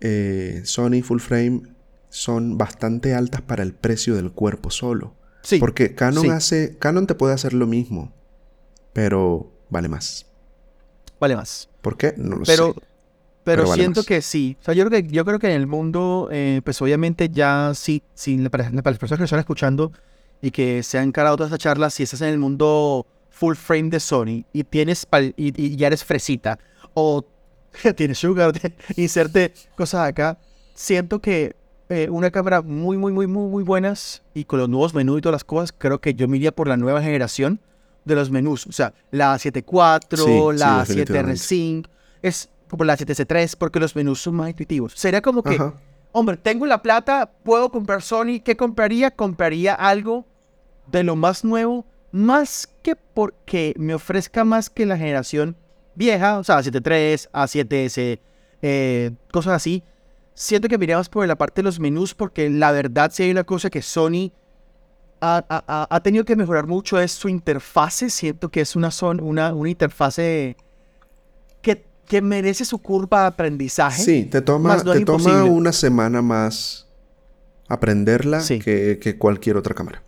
[0.00, 1.62] eh, Sony full frame
[2.10, 5.17] son bastante altas para el precio del cuerpo solo.
[5.48, 6.28] Sí, Porque Canon sí.
[6.28, 6.76] hace.
[6.78, 8.12] Canon te puede hacer lo mismo.
[8.92, 10.26] Pero vale más.
[11.20, 11.68] vale más.
[11.80, 12.12] ¿Por qué?
[12.16, 12.74] No lo Pero, sé.
[12.74, 12.86] pero,
[13.44, 14.06] pero vale siento más.
[14.06, 14.56] que sí.
[14.60, 17.72] O sea, yo creo que, yo creo que en el mundo, eh, pues obviamente ya
[17.74, 19.90] sí, sí, le pare- para las personas que lo están escuchando
[20.42, 23.88] y que se han encarado toda esta charla, si estás en el mundo full frame
[23.90, 26.58] de Sony y tienes pal- y, y ya eres fresita
[26.92, 27.24] o
[27.96, 28.52] tienes sugar,
[28.96, 30.38] inserte cosas acá,
[30.74, 31.56] siento que
[31.88, 35.20] eh, una cámara muy, muy, muy, muy, muy buenas y con los nuevos menús y
[35.22, 37.60] todas las cosas, creo que yo me iría por la nueva generación
[38.04, 38.66] de los menús.
[38.66, 41.34] O sea, la 7.4, Sí, sí, la definitivamente.
[41.34, 41.88] 7R Sync,
[42.22, 44.92] es como la 7C3 porque los menús son más intuitivos.
[44.94, 45.74] Sería como que, Ajá.
[46.12, 49.10] hombre, tengo la plata, puedo comprar Sony, ¿qué compraría?
[49.10, 50.26] Compraría algo
[50.90, 55.56] de lo más nuevo, más que porque me ofrezca más que la generación
[55.94, 58.20] vieja, o sea, 7.3, A7S,
[58.62, 59.82] eh, cosas así.
[60.40, 63.42] Siento que miramos por la parte de los menús porque la verdad si hay una
[63.42, 64.30] cosa que Sony
[65.20, 68.08] ha, ha- ha- tenido que mejorar mucho es su interfase.
[68.08, 70.56] Siento que es una, son, una, una interfase
[71.60, 74.00] que, que merece su curva de aprendizaje.
[74.00, 76.86] Sí, te toma, no te toma una semana más
[77.68, 78.60] aprenderla Sí.
[78.60, 80.04] que, que cualquier otra cámara.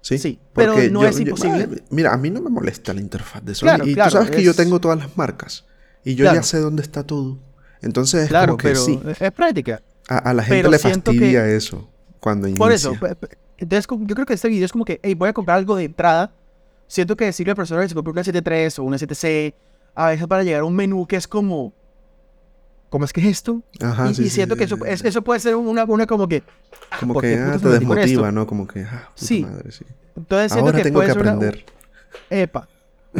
[0.00, 1.68] Sí, Sí, pero Porque no es imposible.
[1.70, 3.66] ay, mira, a mí no me molesta la interfaz de Sony.
[3.66, 5.66] Claro, y claro, tú sabes que yo es- tengo todas las marcas.
[6.02, 6.36] Y yo Claro.
[6.36, 7.38] ya sé dónde está todo.
[7.82, 9.00] Entonces es claro, como que pero sí.
[9.20, 9.82] es práctica.
[10.08, 11.88] A, a la gente pero le fastidia eso
[12.20, 12.58] cuando inicia.
[12.64, 12.94] Por eso,
[13.58, 15.76] entonces como- yo creo que este video es como que, hey, voy a comprar algo
[15.76, 16.32] de entrada.
[16.88, 19.54] Siento que decirle al profesor que se compre una 7.3 o una 7C,
[19.94, 21.72] a veces para llegar a un menú que es como,
[22.88, 23.62] ¿cómo es que es esto?
[23.80, 25.84] Ajá, y Ah, sí, y sí, siento sí, que eso, es- eso puede ser una,
[25.84, 26.42] una como que,
[27.00, 28.46] Como ¿por que ah, te desmotiva, ¿no?
[28.46, 29.42] Como que, ah, puta Sí.
[29.44, 29.84] madre, sí.
[30.16, 31.64] entonces siento Ahora que tengo puede que una- aprender.
[32.30, 32.68] Epa.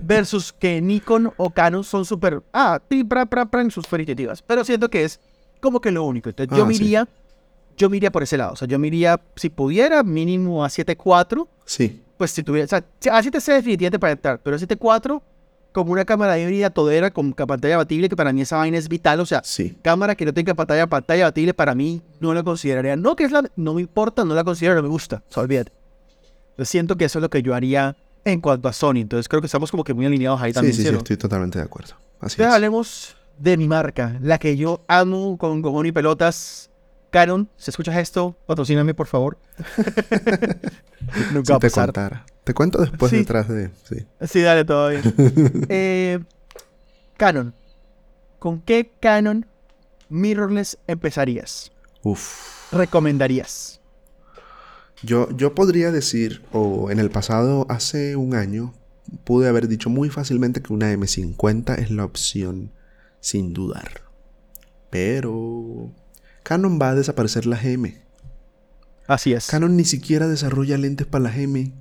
[0.03, 2.42] Versus que Nikon o Canon son súper.
[2.53, 4.42] Ah, pi, pra, pra, pra, en sus intuitivas.
[4.42, 5.20] Pero siento que es
[5.61, 6.28] como que lo único.
[6.28, 6.84] Entonces yo Ah, me sí.
[6.84, 7.09] iría.
[7.76, 8.53] Yo me iría por ese lado.
[8.53, 11.47] O sea, yo me iría, si pudiera, mínimo a 7.4.
[11.64, 12.64] Sí, Pues si tuviera.
[12.64, 12.78] O sea,
[13.12, 14.40] a 7C definitivamente para entrar.
[14.42, 15.20] Pero 7.4,
[15.72, 19.20] como una cámara híbrida todera con pantalla abatible, que para mí esa vaina es vital.
[19.20, 19.76] O sea, sí.
[19.82, 22.97] cámara que no tenga pantalla, pantalla abatible, para mí no la consideraría.
[22.97, 23.51] No que es la.
[23.57, 25.22] No me importa, no la considero, no me gusta.
[25.28, 25.72] O sea, olvídate.
[26.57, 27.94] Yo siento que eso es lo que yo haría
[28.27, 28.97] en cuanto a Sony.
[28.99, 30.72] Entonces creo que estamos como que muy alineados ahí Sí, también.
[30.74, 30.99] sí, sí, ¿cierto?
[30.99, 31.95] estoy totalmente de acuerdo.
[32.20, 32.55] Así Entonces es.
[32.55, 36.70] hablemos de mi marca, la que yo amo con cojón y pelotas.
[37.11, 39.39] Canon, si escuchas esto, patrocíname por favor.
[41.33, 42.27] Nunca Si te contara.
[42.45, 43.18] Te cuento después Sí.
[43.18, 43.70] detrás de...
[43.89, 44.07] Sí.
[44.22, 45.03] Sí, dale, todo bien.
[45.68, 46.18] Eh,
[47.16, 47.55] Canon.
[48.39, 49.47] ¿Con qué Canon
[50.09, 51.72] mirrorless empezarías?
[52.03, 52.72] Uf.
[52.72, 53.81] ¿Recomendarías?
[55.03, 58.72] Yo, yo podría decir, o en el pasado, hace un año,
[59.24, 62.72] pude haber dicho muy fácilmente que una M50 es la opción
[63.20, 64.03] sin dudar.
[64.90, 65.90] Pero
[66.42, 67.94] Canon va a desaparecer la GM.
[69.07, 69.47] Así es.
[69.49, 71.72] Canon ni siquiera desarrolla lentes para la GM.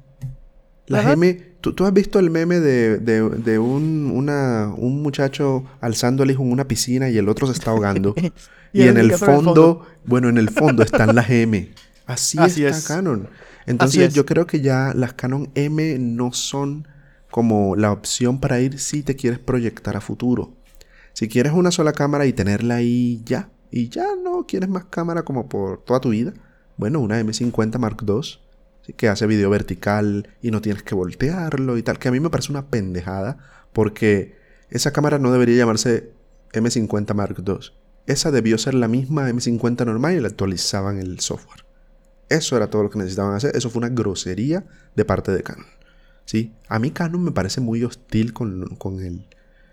[0.87, 1.15] La Ajá.
[1.15, 6.21] GM, ¿tú, tú has visto el meme de, de- de un, una- un muchacho alzando
[6.23, 8.13] al hijo en una piscina y el otro se está ahogando?
[8.73, 11.71] y, el el en el fondo, bueno, en el fondo están las M.
[12.05, 12.87] Así, Así está es.
[12.87, 13.29] Canon.
[13.65, 14.13] Entonces es.
[14.13, 16.87] yo creo que ya las Canon M no son
[17.31, 20.53] como la opción para ir si te quieres proyectar a futuro.
[21.13, 25.23] Si quieres una sola cámara y tenerla ahí ya, y ya no quieres más cámara
[25.23, 26.33] como por toda tu vida,
[26.77, 31.83] bueno, una M50 Mark II, que hace video vertical y no tienes que voltearlo y
[31.83, 33.37] tal, que a mí me parece una pendejada,
[33.73, 34.35] porque
[34.69, 36.11] esa cámara no debería llamarse
[36.53, 37.71] M50 Mark II.
[38.07, 41.64] Esa debió ser la misma M50 normal y le actualizaban el software.
[42.29, 43.55] Eso era todo lo que necesitaban hacer.
[43.55, 44.63] Eso fue una grosería
[44.95, 45.65] de parte de Canon.
[46.25, 46.53] ¿Sí?
[46.67, 49.27] A mí Canon me parece muy hostil con, con el,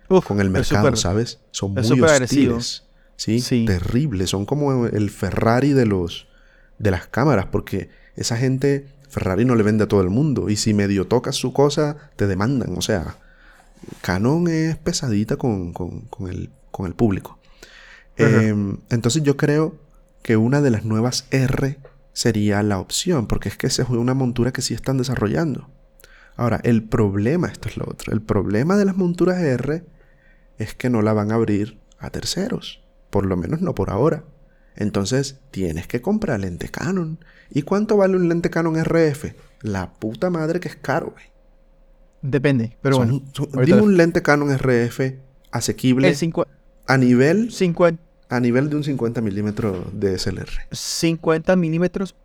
[0.09, 1.39] Uf, con el mercado, ¿sabes?
[1.51, 2.57] Son muy agresivo.
[2.57, 2.83] hostiles.
[3.15, 3.39] ¿sí?
[3.39, 3.65] Sí.
[3.65, 4.29] Terribles.
[4.29, 6.27] Son como el Ferrari de los
[6.79, 10.55] de las cámaras, porque esa gente Ferrari no le vende a todo el mundo y
[10.57, 12.77] si medio tocas su cosa te demandan.
[12.77, 13.17] O sea,
[14.01, 17.39] Canon es pesadita con, con- con el, con el público.
[18.17, 18.53] Eh,
[18.89, 19.75] entonces yo creo
[20.21, 21.77] que una de las nuevas R
[22.13, 25.69] sería la opción, porque es que esa es una montura que sí están desarrollando.
[26.35, 29.83] Ahora, el problema, esto es lo otro, el problema de las monturas R
[30.57, 34.23] es que no la van a abrir a terceros, por lo menos no por ahora.
[34.75, 37.19] Entonces tienes que comprar lente Canon.
[37.51, 39.35] ¿Y cuánto vale un lente Canon RF?
[39.61, 41.25] La puta madre que es caro, güey.
[42.23, 43.25] Depende, pero Son- bueno.
[43.33, 45.19] son- dime un lente Canon RF
[45.51, 46.33] asequible El
[46.87, 48.01] a nivel 50,
[48.35, 50.49] a nivel de un 50 milímetros de SLR.
[50.71, 52.15] 50 milímetros.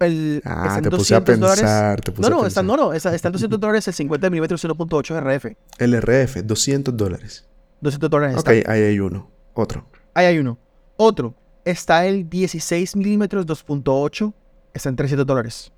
[0.00, 1.60] El, Ah, está en te puse a 200 dólares.
[1.60, 2.64] pensar, te puse No, a no, está, pensar.
[2.64, 5.56] no, no, está, está en 200 dólares el 50 milímetros 1.8 RF.
[5.78, 7.46] El RF, 200 dólares.
[7.80, 8.72] 200 dólares Ok, está.
[8.72, 9.30] ahí hay uno.
[9.54, 9.86] Otro.
[10.14, 10.58] Ahí hay uno.
[10.96, 11.34] Otro.
[11.64, 14.32] Está el 16 milímetros 2.8.
[14.74, 15.72] Está en 300 dólares.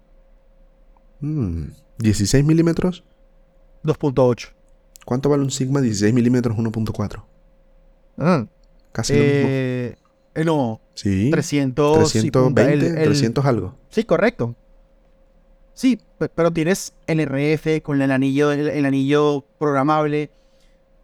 [1.20, 1.64] Mm,
[1.98, 3.04] 16 milímetros.
[3.84, 4.48] 2.8.
[5.04, 7.22] ¿Cuánto vale un Sigma 16 milímetros 1.4?
[8.16, 8.46] Ah.
[8.94, 9.48] Casi lo mismo.
[9.50, 9.96] Eh,
[10.36, 11.28] eh, no, Sí.
[11.30, 12.62] 300 y punta.
[12.64, 13.74] 320, El- el- 300 algo.
[13.90, 14.54] Sí, correcto.
[15.74, 20.30] Sí, pe- pero tienes el RF con el anillo, el, el anillo programable.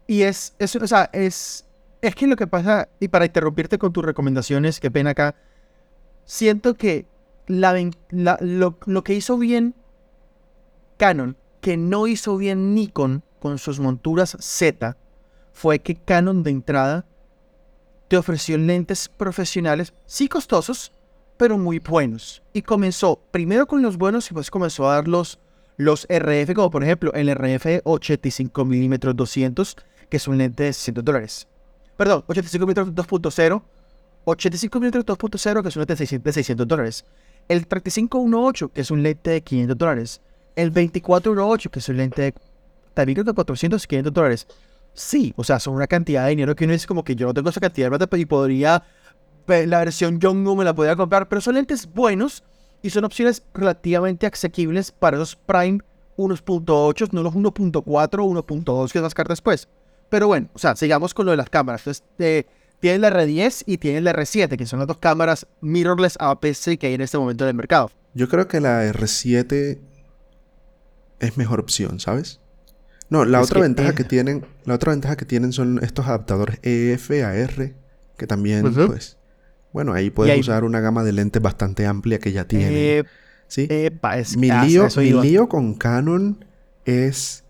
[0.06, 1.66] Y es, es, o sea, es,
[2.00, 5.34] es que lo que pasa, y para interrumpirte con tus recomendaciones, qué pena acá,
[6.24, 7.06] siento que
[7.48, 7.74] la,
[8.10, 9.74] la- lo, lo que hizo bien
[10.98, 14.96] Canon, que no hizo bien Nikon con sus monturas Z,
[15.52, 17.06] fue que Canon de entrada
[18.10, 20.90] te ofreció lentes profesionales, sí costosos,
[21.36, 22.42] pero muy buenos.
[22.52, 25.38] Y comenzó primero con los buenos y pues comenzó a dar los,
[25.78, 29.76] RF, como por ejemplo el RF 85mm 200,
[30.08, 31.46] que es un lente de 600 dólares.
[31.96, 33.62] Perdón, 85mm 2.0,
[34.24, 37.04] 85mm 2.0, que es un lente de 600, de 600 dólares.
[37.46, 40.20] El 3518, que es un lente de 500 dólares.
[40.56, 42.34] El 2418, que es un lente de
[42.92, 44.46] también creo que 400, 500 dólares.
[44.92, 47.34] Sí, o sea, son una cantidad de dinero que uno dice como que yo no
[47.34, 48.82] tengo esa cantidad de plata y podría,
[49.46, 52.42] pe- la versión Yongnu me la podría comprar, pero son lentes buenos
[52.82, 55.78] y son opciones relativamente asequibles para esos Prime
[56.16, 59.68] 1.8, no los 1.4 o 1.2 que vas a sacar después.
[60.08, 61.82] Pero bueno, o sea, sigamos con lo de las cámaras.
[61.82, 62.46] Entonces, eh,
[62.80, 66.88] tienes la R10 y tienes la R7, que son las dos cámaras mirrorless APS que
[66.88, 67.90] hay en este momento en el mercado.
[68.14, 69.78] Yo creo que la R7
[71.20, 72.40] es mejor opción, ¿sabes?
[73.10, 75.80] No, la Es otra que, ventaja eh, que tienen, la otra ventaja que tienen son
[75.82, 77.74] estos adaptadores EF a R,
[78.16, 78.86] que también, Ujú.
[78.86, 79.18] pues,
[79.72, 82.98] bueno, ahí puedes ahí- usar una gama de lentes bastante amplia que ya tiene.
[82.98, 83.04] Eh,
[83.48, 83.66] ¿sí?
[83.68, 86.44] epa, es mi ah, lío, mi lío con Canon
[86.84, 87.44] es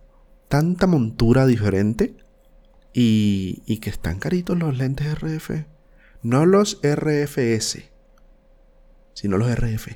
[0.49, 2.15] tanta montura diferente
[2.93, 5.67] y, y que están caritos los lentes RF.
[6.23, 7.85] No los RFS,
[9.15, 9.89] sino los RF.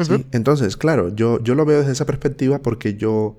[0.00, 0.26] ¿sí?
[0.32, 3.38] Entonces, claro, yo, yo lo veo desde esa perspectiva porque yo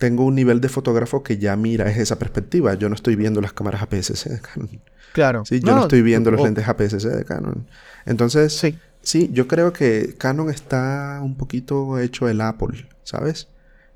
[0.00, 2.72] tengo un nivel de fotógrafo que ya mira es esa perspectiva.
[2.74, 4.80] Yo no estoy viendo las cámaras APS-C de Canon.
[5.12, 5.44] Claro.
[5.44, 7.66] Sí, yo no, estoy viendo los lentes APS-C de Canon.
[8.06, 8.76] Entonces, Sí.
[9.02, 13.48] Sí, yo creo que Canon está un poquito hecho el Apple, ¿sabes?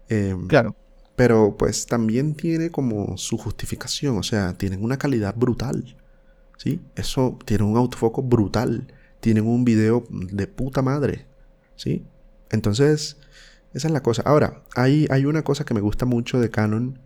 [0.09, 0.77] Em, Claro.
[1.17, 5.97] Pero pues también tiene como su justificación, o sea, tienen una calidad brutal,
[6.57, 6.81] ¿sí?
[6.97, 8.87] Eso tiene un autofoco brutal,
[9.21, 11.27] tienen un video de puta madre,
[11.77, 12.05] ¿sí?
[12.51, 13.19] Entonces,
[13.75, 14.23] esa es la cosa.
[14.25, 17.01] Ahora, hay, hay una cosa que me gusta mucho de Canon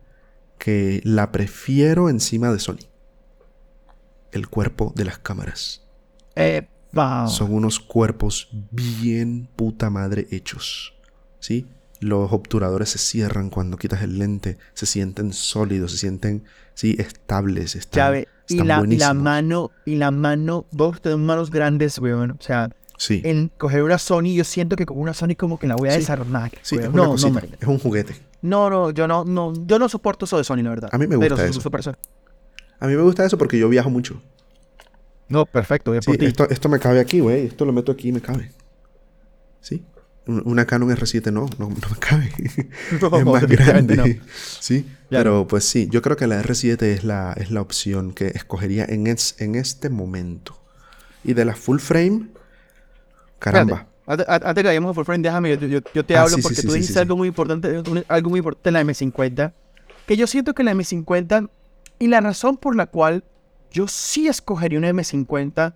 [0.58, 2.86] que la prefiero encima de Sony.
[4.32, 5.86] El cuerpo de las cámaras.
[6.36, 6.68] Eh.
[7.28, 10.94] Son unos cuerpos bien puta madre hechos.
[11.38, 11.66] ¿Sí?
[12.00, 14.58] Los obturadores se cierran cuando quitas el lente.
[14.74, 16.44] Se sienten sólidos, se sienten,
[16.74, 17.76] sí, estables.
[17.76, 18.24] Están.
[18.48, 22.32] Y la, y la mano, y la mano, vos tenés manos grandes, weón.
[22.32, 25.66] O sea, Sí, en coger una Sony, yo siento que con una Sony como que
[25.66, 25.98] la voy a Sí.
[26.00, 26.50] desarmar.
[26.62, 28.16] sí, es una no, no, cosita, es un juguete.
[28.42, 30.90] no, no, yo no, no, yo no soporto eso de Sony, la verdad.
[30.92, 31.70] A mí me Pero gusta es eso.
[31.70, 31.98] personal.
[32.80, 34.20] A mí me gusta eso porque yo viajo mucho.
[35.28, 37.46] No, perfecto, bien Sí, por esto, esto me cabe aquí, güey.
[37.46, 38.50] Esto lo meto aquí y me cabe.
[39.60, 39.84] ¿Sí?
[40.26, 42.30] Un- Una Canon R7 no, no, no me cabe.
[43.00, 43.96] No, es más grande.
[43.96, 44.04] no.
[44.60, 48.12] Sí, Ya pero pues sí, yo creo que la R7 es la, es la opción
[48.12, 50.58] que escogería en, es- en este momento.
[51.24, 52.28] Y de la full frame,
[53.38, 53.86] caramba.
[54.06, 56.42] Espérate, Antes, que vayamos a full frame, déjame, yo, yo- yo te Ah, hablo sí,
[56.42, 59.52] porque sí, tú sí, dijiste algo muy importante, algo muy importante de la M50,
[60.06, 61.50] que yo siento que la M50,
[61.98, 63.24] y la razón por la cual
[63.70, 65.74] yo sí escogería una M50,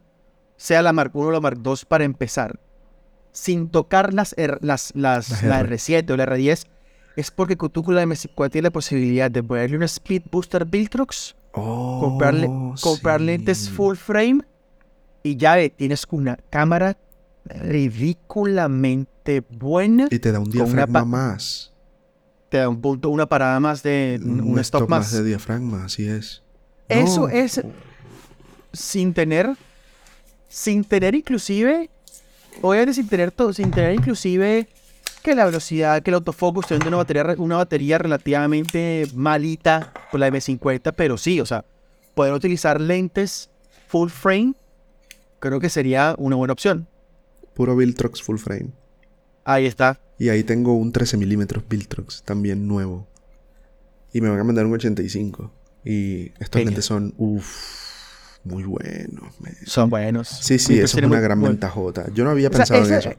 [0.56, 2.58] sea la Mark 1 o la Mark 2 para empezar,
[3.32, 5.76] sin tocar las, R- las, las, la R.
[5.76, 6.66] R7 o la R10,
[7.16, 11.36] es porque tú con la M50 tienes la posibilidad de ponerle un Speed Booster Viltrox,
[11.54, 12.46] Oh, comprarle,
[12.80, 13.26] comprar sí.
[13.26, 14.40] lentes full frame
[15.22, 16.96] y ya tienes una cámara
[17.44, 20.08] ridículamente buena.
[20.10, 21.72] Y te da un diafragma más.
[22.48, 25.10] Te da un punto, una parada más de un, un stop, más.
[25.12, 26.42] de diafragma, así es.
[26.88, 27.28] Eso No.
[27.28, 27.62] es
[28.72, 29.50] sin tener,
[30.48, 31.88] sin tener inclusive,
[32.60, 34.68] obviamente sin tener todo, sin tener inclusive
[35.22, 40.28] que la velocidad, que el autofocus, teniendo una batería, una batería relativamente malita con la
[40.28, 41.64] M50, pero sí, o sea,
[42.14, 43.48] poder utilizar lentes
[43.88, 44.54] full frame,
[45.38, 46.86] creo que sería una buena opción.
[47.54, 48.70] Puro Viltrox full frame.
[49.44, 49.98] Ahí está.
[50.18, 53.06] Y ahí tengo un 13 milímetros Viltrox también nuevo.
[54.12, 55.50] Y me van a mandar un 85.
[55.84, 56.66] Y estos Genial.
[56.66, 59.40] lentes son, uff, muy buenos.
[59.40, 60.28] me- Son buenos.
[60.28, 62.06] Sí, sí, eso es una muy- gran muy- ventajota.
[62.12, 63.12] Yo no había O sea, pensado en eso.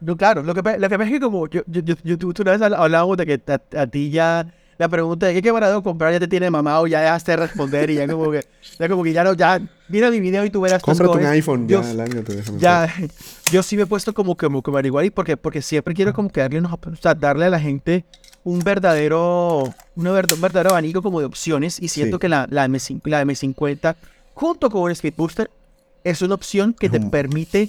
[0.00, 2.18] No, claro, lo que, pa- lo que pasa es que como yo, yo, yo, yo-
[2.18, 5.42] tú una vez habl- hablábamos de que a, a ti ya la pregunta de qué
[5.42, 8.44] qué barato comprar ya te tiene mamado, ya dejaste de responder y ya como que
[8.78, 11.30] ya como que ya no, ya mira mi video y tú verás estas Cómprate un
[11.30, 12.92] iPhone, Dios, ya, lárgate, déjame ya,
[13.52, 16.30] yo sí me he puesto como que como averiguar y porque, porque siempre quiero como
[16.30, 18.06] que darle, unos, o sea, darle a la gente
[18.42, 22.20] un verdadero, una verd- un verdadero abanico como de opciones y siento Sí.
[22.22, 23.96] que la, la, M5 la M50
[24.32, 25.50] junto con un Speed Booster
[26.04, 27.68] es una opción que Es te un- permite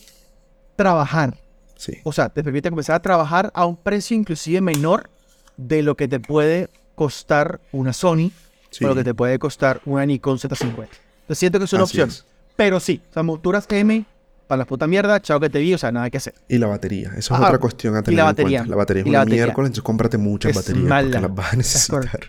[0.77, 1.35] trabajar
[1.75, 1.93] Sí.
[2.03, 5.09] o sea, te permite comenzar a trabajar a un precio inclusive menor
[5.57, 6.69] de lo que te puede
[7.05, 8.29] costar una Sony
[8.69, 8.85] sí.
[8.85, 10.67] o lo que te puede costar una Nikon Z50.
[10.67, 12.09] Entonces siento que es una Así opción.
[12.09, 12.25] es.
[12.55, 14.05] Pero sí, o sea, monturas M
[14.45, 16.35] para la puta mierda, chao que te vi, o sea, nada que hacer.
[16.47, 17.07] Y la batería.
[17.17, 18.59] Eso es Ah, otra cuestión a y tener la en batería.
[18.59, 18.69] cuenta.
[18.69, 21.07] La batería es Y una miércoles, entonces cómprate muchas Es baterías mala.
[21.09, 22.19] porque las vas a necesitar.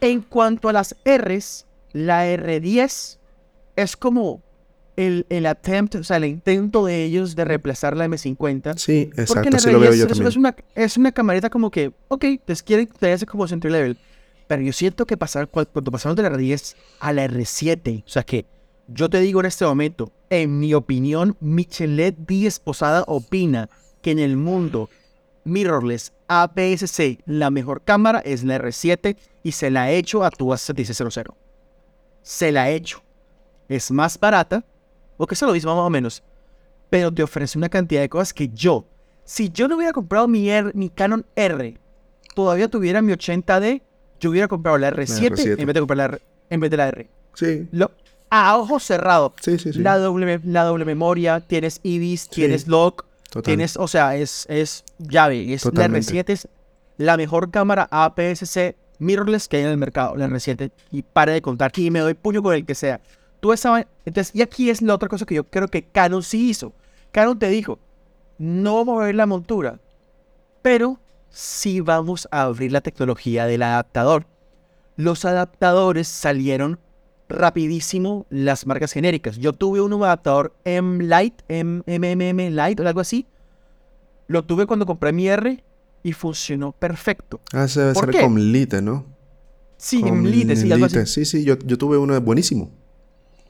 [0.00, 3.18] En cuanto a las Rs, la R10
[3.76, 4.42] es como
[5.06, 8.76] el, el attempt, o sea, el intento de ellos de reemplazar la M50.
[8.76, 10.28] Sí, Porque exacto, lo veo realidad yo es, también.
[10.28, 13.98] es una, es una camarita como que, ok, les quieren tenerse como entry level.
[14.46, 18.22] Pero yo siento que pasar, cuando pasaron de la R10 a la R7, o sea
[18.22, 18.46] que
[18.88, 23.70] yo te digo en este momento, en mi opinión, Michelet Díez Posada opina
[24.02, 24.90] que en el mundo
[25.44, 30.48] mirrorless APS-C la mejor cámara es la R7 y se la he hecho a tu
[30.48, 31.34] A7600.
[32.22, 33.02] Se la he hecho.
[33.68, 34.64] Es más barata,
[35.22, 36.20] o que es lo mismo más o menos,
[36.90, 38.84] pero te ofrece una cantidad de cosas que yo,
[39.24, 41.78] si yo no hubiera comprado mi, R- mi Canon R,
[42.34, 43.82] todavía tuviera mi 80D,
[44.18, 45.60] yo hubiera comprado la R7, R7.
[45.60, 47.08] en vez de comprar la R, en vez de la R.
[47.34, 47.92] Sí, Lo-
[48.30, 49.32] a ojo cerrado.
[49.40, 49.72] sí, sí.
[49.72, 49.78] sí.
[49.78, 53.42] La, doble, la doble memoria, tienes IBIS, tienes Total.
[53.44, 55.52] tienes, o sea, es, es llave.
[55.54, 56.12] Es, la Totalmente.
[56.12, 56.48] R7 es
[56.98, 60.70] la mejor cámara APS-C mirrorless que hay en el mercado, la R7.
[60.90, 61.70] Y pare de contar.
[61.76, 63.00] Y me doy puño con el que sea.
[63.42, 66.22] Tú esa vaina- Entonces, y aquí es la otra cosa que yo creo que Canon
[66.22, 66.72] sí hizo.
[67.10, 67.80] Canon te dijo,
[68.38, 69.80] no vamos a ver la montura,
[70.62, 74.26] pero sí vamos a abrir la tecnología del adaptador.
[74.96, 76.78] Los adaptadores salieron
[77.28, 79.38] rapidísimo las marcas genéricas.
[79.38, 83.26] Yo tuve un adaptador M-Lite, M- MMM Lite o algo así.
[84.28, 85.64] Lo tuve cuando compré mi R
[86.04, 87.40] y funcionó perfecto.
[87.52, 88.20] Ah, ese debe ¿Por ser qué?
[88.20, 89.04] con Lite, ¿no?
[89.78, 90.94] Sí, Con M-Lite, sí, algo así.
[90.98, 91.06] Lite.
[91.06, 92.70] Sí, sí, yo, yo tuve uno buenísimo.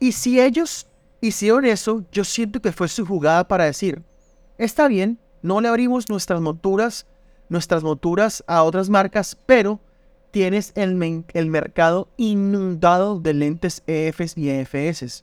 [0.03, 0.89] Y si ellos
[1.21, 4.03] hicieron eso, yo siento que fue su jugada para decir,
[4.59, 7.07] está bien, no le abrimos nuestras monturas,
[7.49, 9.79] nuestras monturas a otras marcas, pero
[10.33, 15.23] tienes el, el mercado inundado de lentes EFs y EFS.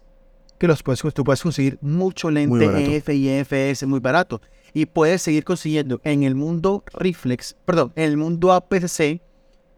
[0.58, 2.96] Que los puedes, tú puedes conseguir mucho lente.
[2.96, 4.40] EF y EFS muy barato.
[4.74, 9.20] Y puedes seguir consiguiendo en el mundo reflex, perdón, en el mundo APC,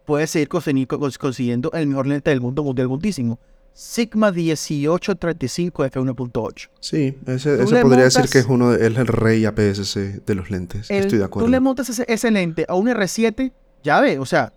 [0.05, 3.39] puedes seguir consiguiendo el mejor lente del mundo mundial mundiísimo.
[3.73, 6.69] Sigma 1835 f1.8.
[6.79, 10.89] Sí, ese, podría decir que es uno de- es el rey APS-C de los lentes.
[10.91, 11.45] El- Estoy de acuerdo.
[11.45, 13.51] Tú le montas ese, ese lente a un R7,
[13.83, 14.53] ya ve, o sea,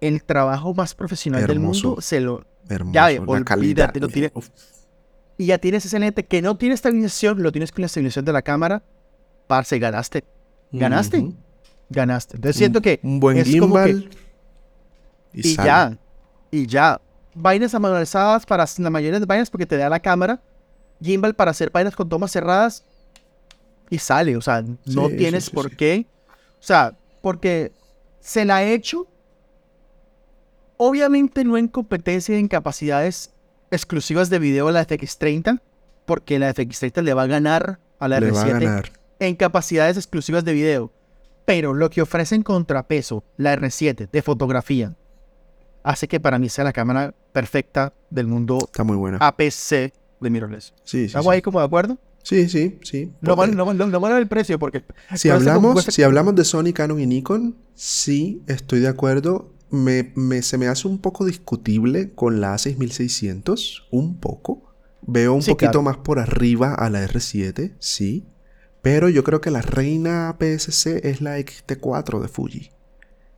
[0.00, 2.44] el trabajo más profesional del mundo se lo...
[2.68, 3.92] Hermoso, ya ve, la olvídate, calidad.
[4.00, 4.32] no tiene-
[5.36, 8.32] Y ya tienes ese lente que no tiene estabilización, lo tienes con la estabilización de
[8.32, 8.82] la cámara,
[9.48, 10.24] parce, ganaste,
[10.70, 11.32] ganaste,
[11.90, 12.36] ganaste.
[12.36, 14.10] Entonces siento que Un buen es como que- gimbal.
[15.34, 15.98] y ya,
[16.50, 17.00] y ya.
[17.34, 20.40] Vainas manualizadas para la mayoría de vainas porque te da la cámara.
[21.00, 22.84] Gimbal para hacer vainas con tomas cerradas.
[23.90, 26.06] Y sale, o sea, no Sí, tienes sí, por qué.
[26.28, 27.72] O sea, porque
[28.20, 29.06] se la he hecho.
[30.76, 33.30] Obviamente no en competencia en capacidades
[33.70, 35.60] exclusivas de video a la FX30.
[36.04, 38.92] Porque la FX30 le va a ganar a la Le va a R7 ganar.
[39.20, 40.92] en capacidades exclusivas de video.
[41.44, 44.96] Pero lo que ofrece en contrapeso la R7 de fotografía
[45.82, 49.18] hace que para mí sea la cámara perfecta del mundo Está muy buena.
[49.18, 50.72] APC de mirrorless.
[50.84, 51.32] sí, sí, ¿Estamos sí.
[51.32, 51.98] ahí como de acuerdo?
[52.22, 53.10] Sí, sí, sí.
[53.20, 54.84] Lo Porque- malo, lo, malo- lo malo del precio, porque...
[55.16, 59.52] Si hablamos, cuesta- si hablamos de Sony, Canon y Nikon, sí estoy de acuerdo.
[59.70, 64.72] Me, me- se me hace un poco discutible con la A6600, un poco.
[65.04, 65.82] Veo un Sí, poquito claro.
[65.82, 68.24] más por arriba a la R7, sí.
[68.82, 72.70] Pero yo creo que la reina APS-C es la XT4 de Fuji.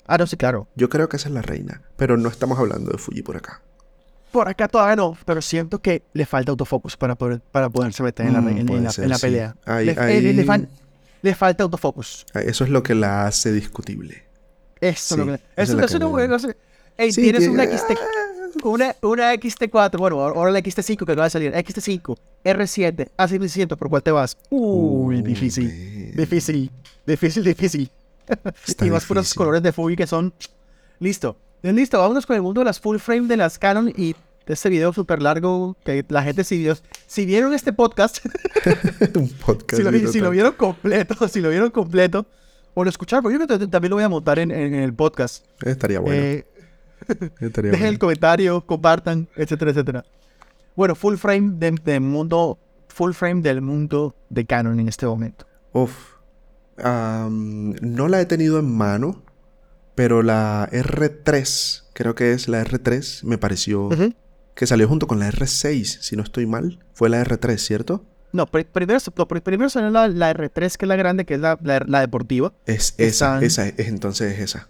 [0.07, 0.69] Ah, no, sí, claro.
[0.75, 1.83] Yo creo que esa es la reina.
[1.97, 3.63] Pero no estamos hablando de Fuji por acá.
[4.33, 8.27] Por acá todavía no, pero siento que le falta autofocus para, poder, para poderse meter
[8.27, 9.23] en la, Mm, en- la- ser, en la sí.
[9.23, 9.57] pelea.
[9.65, 10.69] Ahí- le, eh, ahí- le fan-
[11.23, 12.27] le falta autofocus.
[12.35, 14.25] Eso es lo que la hace discutible.
[14.81, 15.33] Eso Sí, es lo que...
[15.35, 16.57] es Eso, la eso que.
[16.97, 17.97] Ey, Sí, tienes tiene- una XT...
[18.63, 23.89] Una, una XT4, bueno, ahora la XT5 que acaba de salir, XT5, R7, A6600, ¿por
[23.89, 24.37] cuál te vas?
[24.51, 25.67] Uy, difícil.
[25.67, 26.17] ves.
[26.17, 26.71] Difícil,
[27.05, 27.91] difícil, difícil.
[28.83, 30.33] Y más puros colores de Fuji que son...
[30.99, 31.37] Listo.
[31.63, 34.15] Listo, vámonos con el mundo de las full frame de las Canon y
[34.47, 38.19] de este video súper largo que la gente si, Dios, si vieron este podcast,
[39.17, 39.77] Un podcast.
[39.77, 42.27] si, lo, si lo vieron completo, si lo vieron completo,
[42.75, 44.93] o lo escucharon, porque yo creo que también lo voy a montar en, en el
[44.93, 45.47] podcast.
[45.63, 46.23] Estaría bueno.
[46.23, 46.47] Eh,
[47.41, 47.99] estaría Dejen el bueno.
[47.99, 50.05] comentario, compartan, etcétera, etcétera.
[50.77, 52.59] Bueno, full frame de, de mundo,
[52.89, 55.47] full frame del mundo de Canon en este momento.
[55.73, 56.14] Uf.
[56.79, 59.23] No la he tenido en mano,
[59.95, 63.89] pero la R3, creo que es la R3, me pareció
[64.55, 66.79] que salió junto con la R6, si no estoy mal.
[66.93, 68.05] Fue la R3, ¿cierto?
[68.33, 71.35] No, pri- primero, no, pri- primero salió la, la R3, que es la grande, que
[71.35, 72.53] es la, la, la deportiva.
[72.67, 74.69] Es esa, Están- esa, es, entonces es esa.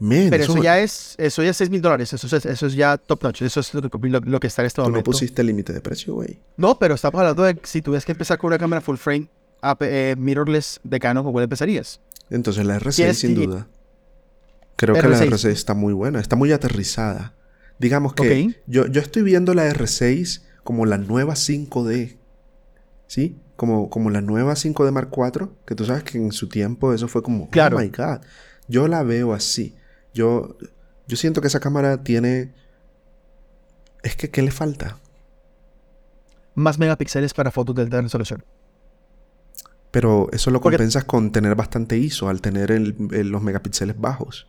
[0.00, 2.12] Pero eso ya es, eso ya es 6 mil dólares.
[2.12, 3.42] Eso es, eso es ya top notch.
[3.42, 5.10] Eso es lo que, lo, lo que está en este Tú no momento.
[5.12, 6.40] pusiste límite de precio, güey.
[6.56, 9.28] No, pero estamos hablando de si tuvieras que empezar con una cámara full frame
[9.80, 12.00] eh, mirrorless de Canon, ¿con cuál empezarías?
[12.30, 13.68] Entonces la R6 ¿Quieres sin duda.
[14.76, 15.28] Creo que la R6.
[15.30, 17.34] R6 está muy buena, está muy aterrizada.
[17.78, 18.56] Digamos que Ok.
[18.66, 22.16] yo, yo estoy viendo la R6 como la nueva 5D.
[23.06, 23.36] ¿Sí?
[23.56, 27.06] Como, como la nueva 5D Mark IV, que tú sabes que en su tiempo eso
[27.08, 27.76] fue como, Claro.
[27.76, 28.20] oh my god.
[28.68, 29.76] Yo la veo así.
[30.14, 30.56] Yo,
[31.06, 32.52] yo siento que esa cámara tiene...
[34.02, 34.98] Es que, ¿qué le falta?
[36.54, 38.44] Más megapíxeles para fotos de alta resolución.
[39.92, 44.00] Pero eso lo Porque- compensas con tener bastante ISO, al tener el- el- los megapíxeles
[44.00, 44.48] bajos.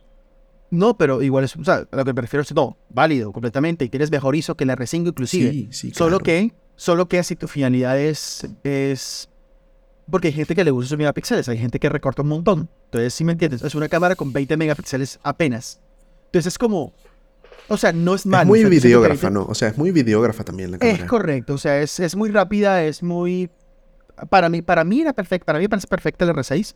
[0.70, 3.84] No, pero igual es, o sea, a lo que me refiero es, no, válido completamente.
[3.84, 5.50] Y tienes mejor ISO que la R5 inclusive.
[5.52, 6.24] Sí, sí, Solo claro.
[6.24, 9.28] que, solo que si tu finalidad es, es,
[10.10, 12.68] porque hay gente que le gusta esos megapíxeles, hay gente que recorta un montón.
[12.86, 15.80] Entonces, si me entiendes, es una cámara con 20 megapíxeles apenas.
[16.26, 16.92] Entonces es como,
[17.68, 18.42] o sea, no es malo.
[18.42, 19.46] Es muy o sea, videógrafa, 20 ¿no?
[19.46, 20.98] O sea, es muy videógrafa también la cámara.
[20.98, 23.50] Es correcto, o sea, es, es muy rápida, es muy...
[24.30, 26.74] Para mí, para mí era perfecta, para mí parece perfecta el R6.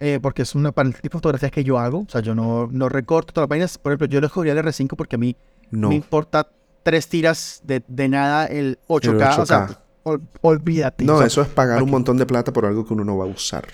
[0.00, 2.00] eh, porque es una para el tipo de fotografías que yo hago.
[2.00, 3.78] O sea, yo no, no recorto todas las vainas.
[3.78, 5.36] Por ejemplo, yo le escogería el R5 porque a mí
[5.70, 5.88] No.
[5.88, 6.48] me importa
[6.82, 9.34] tres tiras de, de nada el 8K.
[9.34, 9.78] El O sea, 8K.
[10.04, 11.04] ol- olvídate.
[11.04, 13.16] No, o sea, eso es pagar un montón de plata por algo que uno no
[13.16, 13.66] va a usar.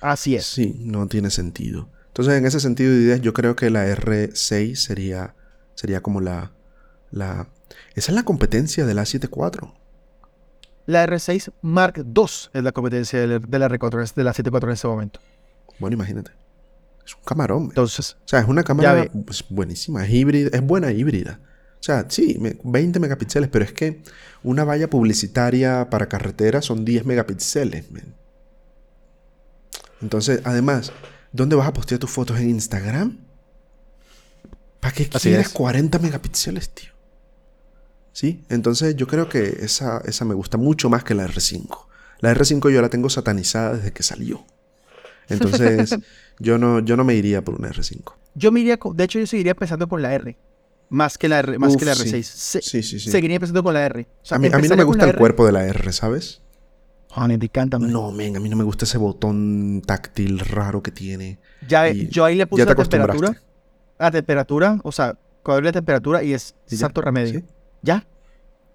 [0.00, 0.44] Así es.
[0.46, 1.88] Sí, no tiene sentido.
[2.08, 5.34] Entonces, en ese sentido de ideas, yo creo que la R6 sería,
[5.74, 6.50] sería como la,
[7.12, 7.46] la...
[7.94, 9.72] Esa es la competencia de la 7.4.
[10.88, 12.24] La R6 Mark II
[12.54, 15.20] es la competencia de la, de la R4, de la 7.4 en este momento.
[15.78, 16.30] Bueno, imagínate.
[17.06, 17.60] Es un camarón.
[17.64, 17.68] men.
[17.72, 21.40] Entonces, O sea, es una cámara pues, buenísima, es híbrida, es buena híbrida.
[21.78, 24.02] O sea, sí, me- 20 megapíxeles, pero es que
[24.42, 27.90] una valla publicitaria para carretera son 10 megapíxeles.
[27.90, 28.14] men.
[30.00, 30.90] Entonces, además,
[31.32, 33.18] ¿dónde vas a postear tus fotos en Instagram?
[34.80, 35.52] ¿Para qué Así quieres es.
[35.52, 36.92] 40 megapíxeles, tío?
[38.18, 38.42] ¿Sí?
[38.48, 41.86] Entonces yo creo que esa, esa me gusta mucho más que la R5.
[42.18, 44.44] La R5 yo la tengo satanizada desde que salió.
[45.28, 45.96] Entonces
[46.40, 48.14] yo no, yo no me iría por una R5.
[48.34, 50.36] yo me iría, con- de hecho, yo seguiría empezando con la R.
[50.88, 52.10] Más que la, R, más Uf, que la sí.
[52.10, 52.22] R6.
[52.24, 53.08] Se- Sí, sí, sí.
[53.08, 54.08] Seguiría empezando con la R.
[54.20, 55.18] O sea, a, mí, a mí no me gusta el R.
[55.18, 56.42] cuerpo de la R, ¿sabes?
[57.14, 57.78] Te encanta.
[57.78, 61.38] No, men, a mí no me gusta ese botón táctil raro que tiene.
[61.68, 63.40] Ya, Y yo ahí le puse ya te la temperatura.
[63.96, 67.40] La temperatura, o sea, cuadro la temperatura y es santo remedio.
[67.40, 67.46] ¿sí?
[67.82, 68.06] Ya.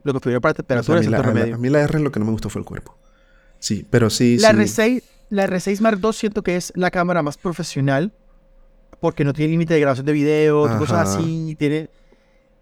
[0.04, 1.56] Lo que configuré para O sea, temperatura a, es mí la, santo a la- remedio.
[1.56, 2.98] a mí la R lo que no me gustó fue el cuerpo.
[3.60, 4.58] Sí, pero sí, La sí.
[4.58, 8.12] R6, la R6 Mark II siento que es la cámara más profesional
[9.00, 10.78] porque no tiene límite de grabación de video, Ajá.
[10.78, 11.90] cosas así, tiene...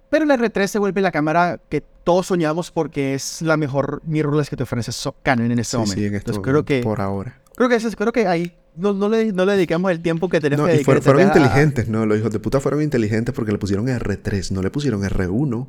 [0.09, 4.49] Pero la R3 se vuelve la cámara que todos soñamos porque es la mejor mirrorless
[4.49, 5.93] que te ofrece so- Canon en este Sí, momento.
[5.95, 7.39] sí, en este Entonces creo que, Por ahora.
[7.55, 10.27] creo que eso es- creo que ahí no, no, le, no le dedicamos el tiempo
[10.29, 11.01] que tenemos No, que y dedicar.
[11.01, 12.05] fueron, fueron a- inteligentes, ¿no?
[12.05, 15.67] Los hijos de puta fueron inteligentes porque le pusieron R3, no le pusieron R1.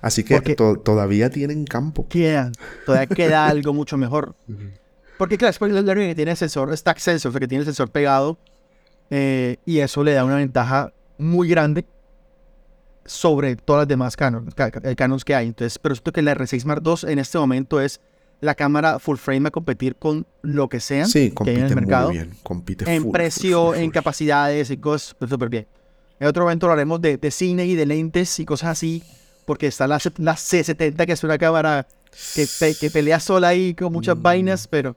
[0.00, 2.06] Así que to- todavía tienen campo.
[2.08, 2.50] Queda,
[2.86, 4.34] todavía queda algo mucho mejor.
[5.18, 7.66] Porque claro, después el que tiene el sensor, stack sensor, o sea, que tiene el
[7.66, 8.38] sensor pegado,
[9.10, 11.84] eh, y eso le da una ventaja muy grande
[13.04, 15.48] sobre todas las demás Canon, ca- ca- eh, Canons que hay.
[15.48, 18.00] Entonces, pero siento que la R6 Mark II en este momento es
[18.40, 21.66] la cámara full frame a competir con lo que sea Sí, que hay en compite
[21.68, 22.08] el mercado.
[22.08, 22.30] muy bien.
[22.42, 23.92] Compite En full, precio, full, en full.
[23.92, 25.66] capacidades y cosas, pues, súper bien.
[26.18, 29.02] En otro momento hablaremos de, de cine y de lentes y cosas así,
[29.44, 31.86] porque está la, la C70, que es una cámara
[32.34, 34.22] que, pe- que pelea sola ahí con muchas Mm.
[34.22, 34.96] vainas, pero...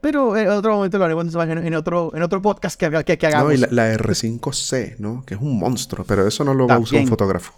[0.00, 3.48] Pero en otro momento lo haremos en, otro, en otro podcast que, que, que hagamos.
[3.48, 5.22] No, y la, la R5C, ¿no?
[5.26, 7.52] Que es un monstruo, pero eso no lo va a usar un fotógrafo.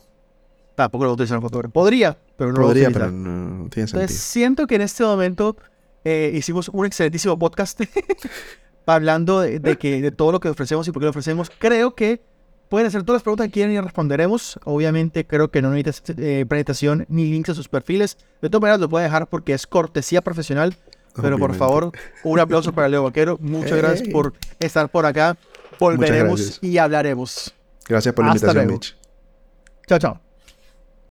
[0.75, 1.73] Tampoco lo voy a utilizar en fotógrafo.
[1.73, 3.13] Podría, pero no Podría, lo voy a pero utilizar.
[3.13, 4.19] no, no tiene Entonces, sentido.
[4.19, 5.57] siento que en este momento
[6.05, 7.81] eh, hicimos un excelentísimo podcast
[8.87, 11.49] hablando de, de que, de todo lo que ofrecemos y por qué lo ofrecemos.
[11.59, 12.23] Creo que
[12.73, 14.59] Pueden hacer todas las preguntas que quieran y responderemos.
[14.65, 18.17] Obviamente creo que no necesitas eh, presentación ni links a sus perfiles.
[18.41, 20.75] De todas maneras lo voy dejar porque es cortesía profesional.
[21.21, 21.93] Pero por favor,
[22.25, 23.37] un aplauso para Leo Vaquero.
[23.43, 25.37] Muchas gracias por estar por acá.
[25.79, 27.55] Volveremos y hablaremos.
[27.87, 28.97] Gracias por la invitación, Mitch.
[29.87, 30.32] Chao, chao.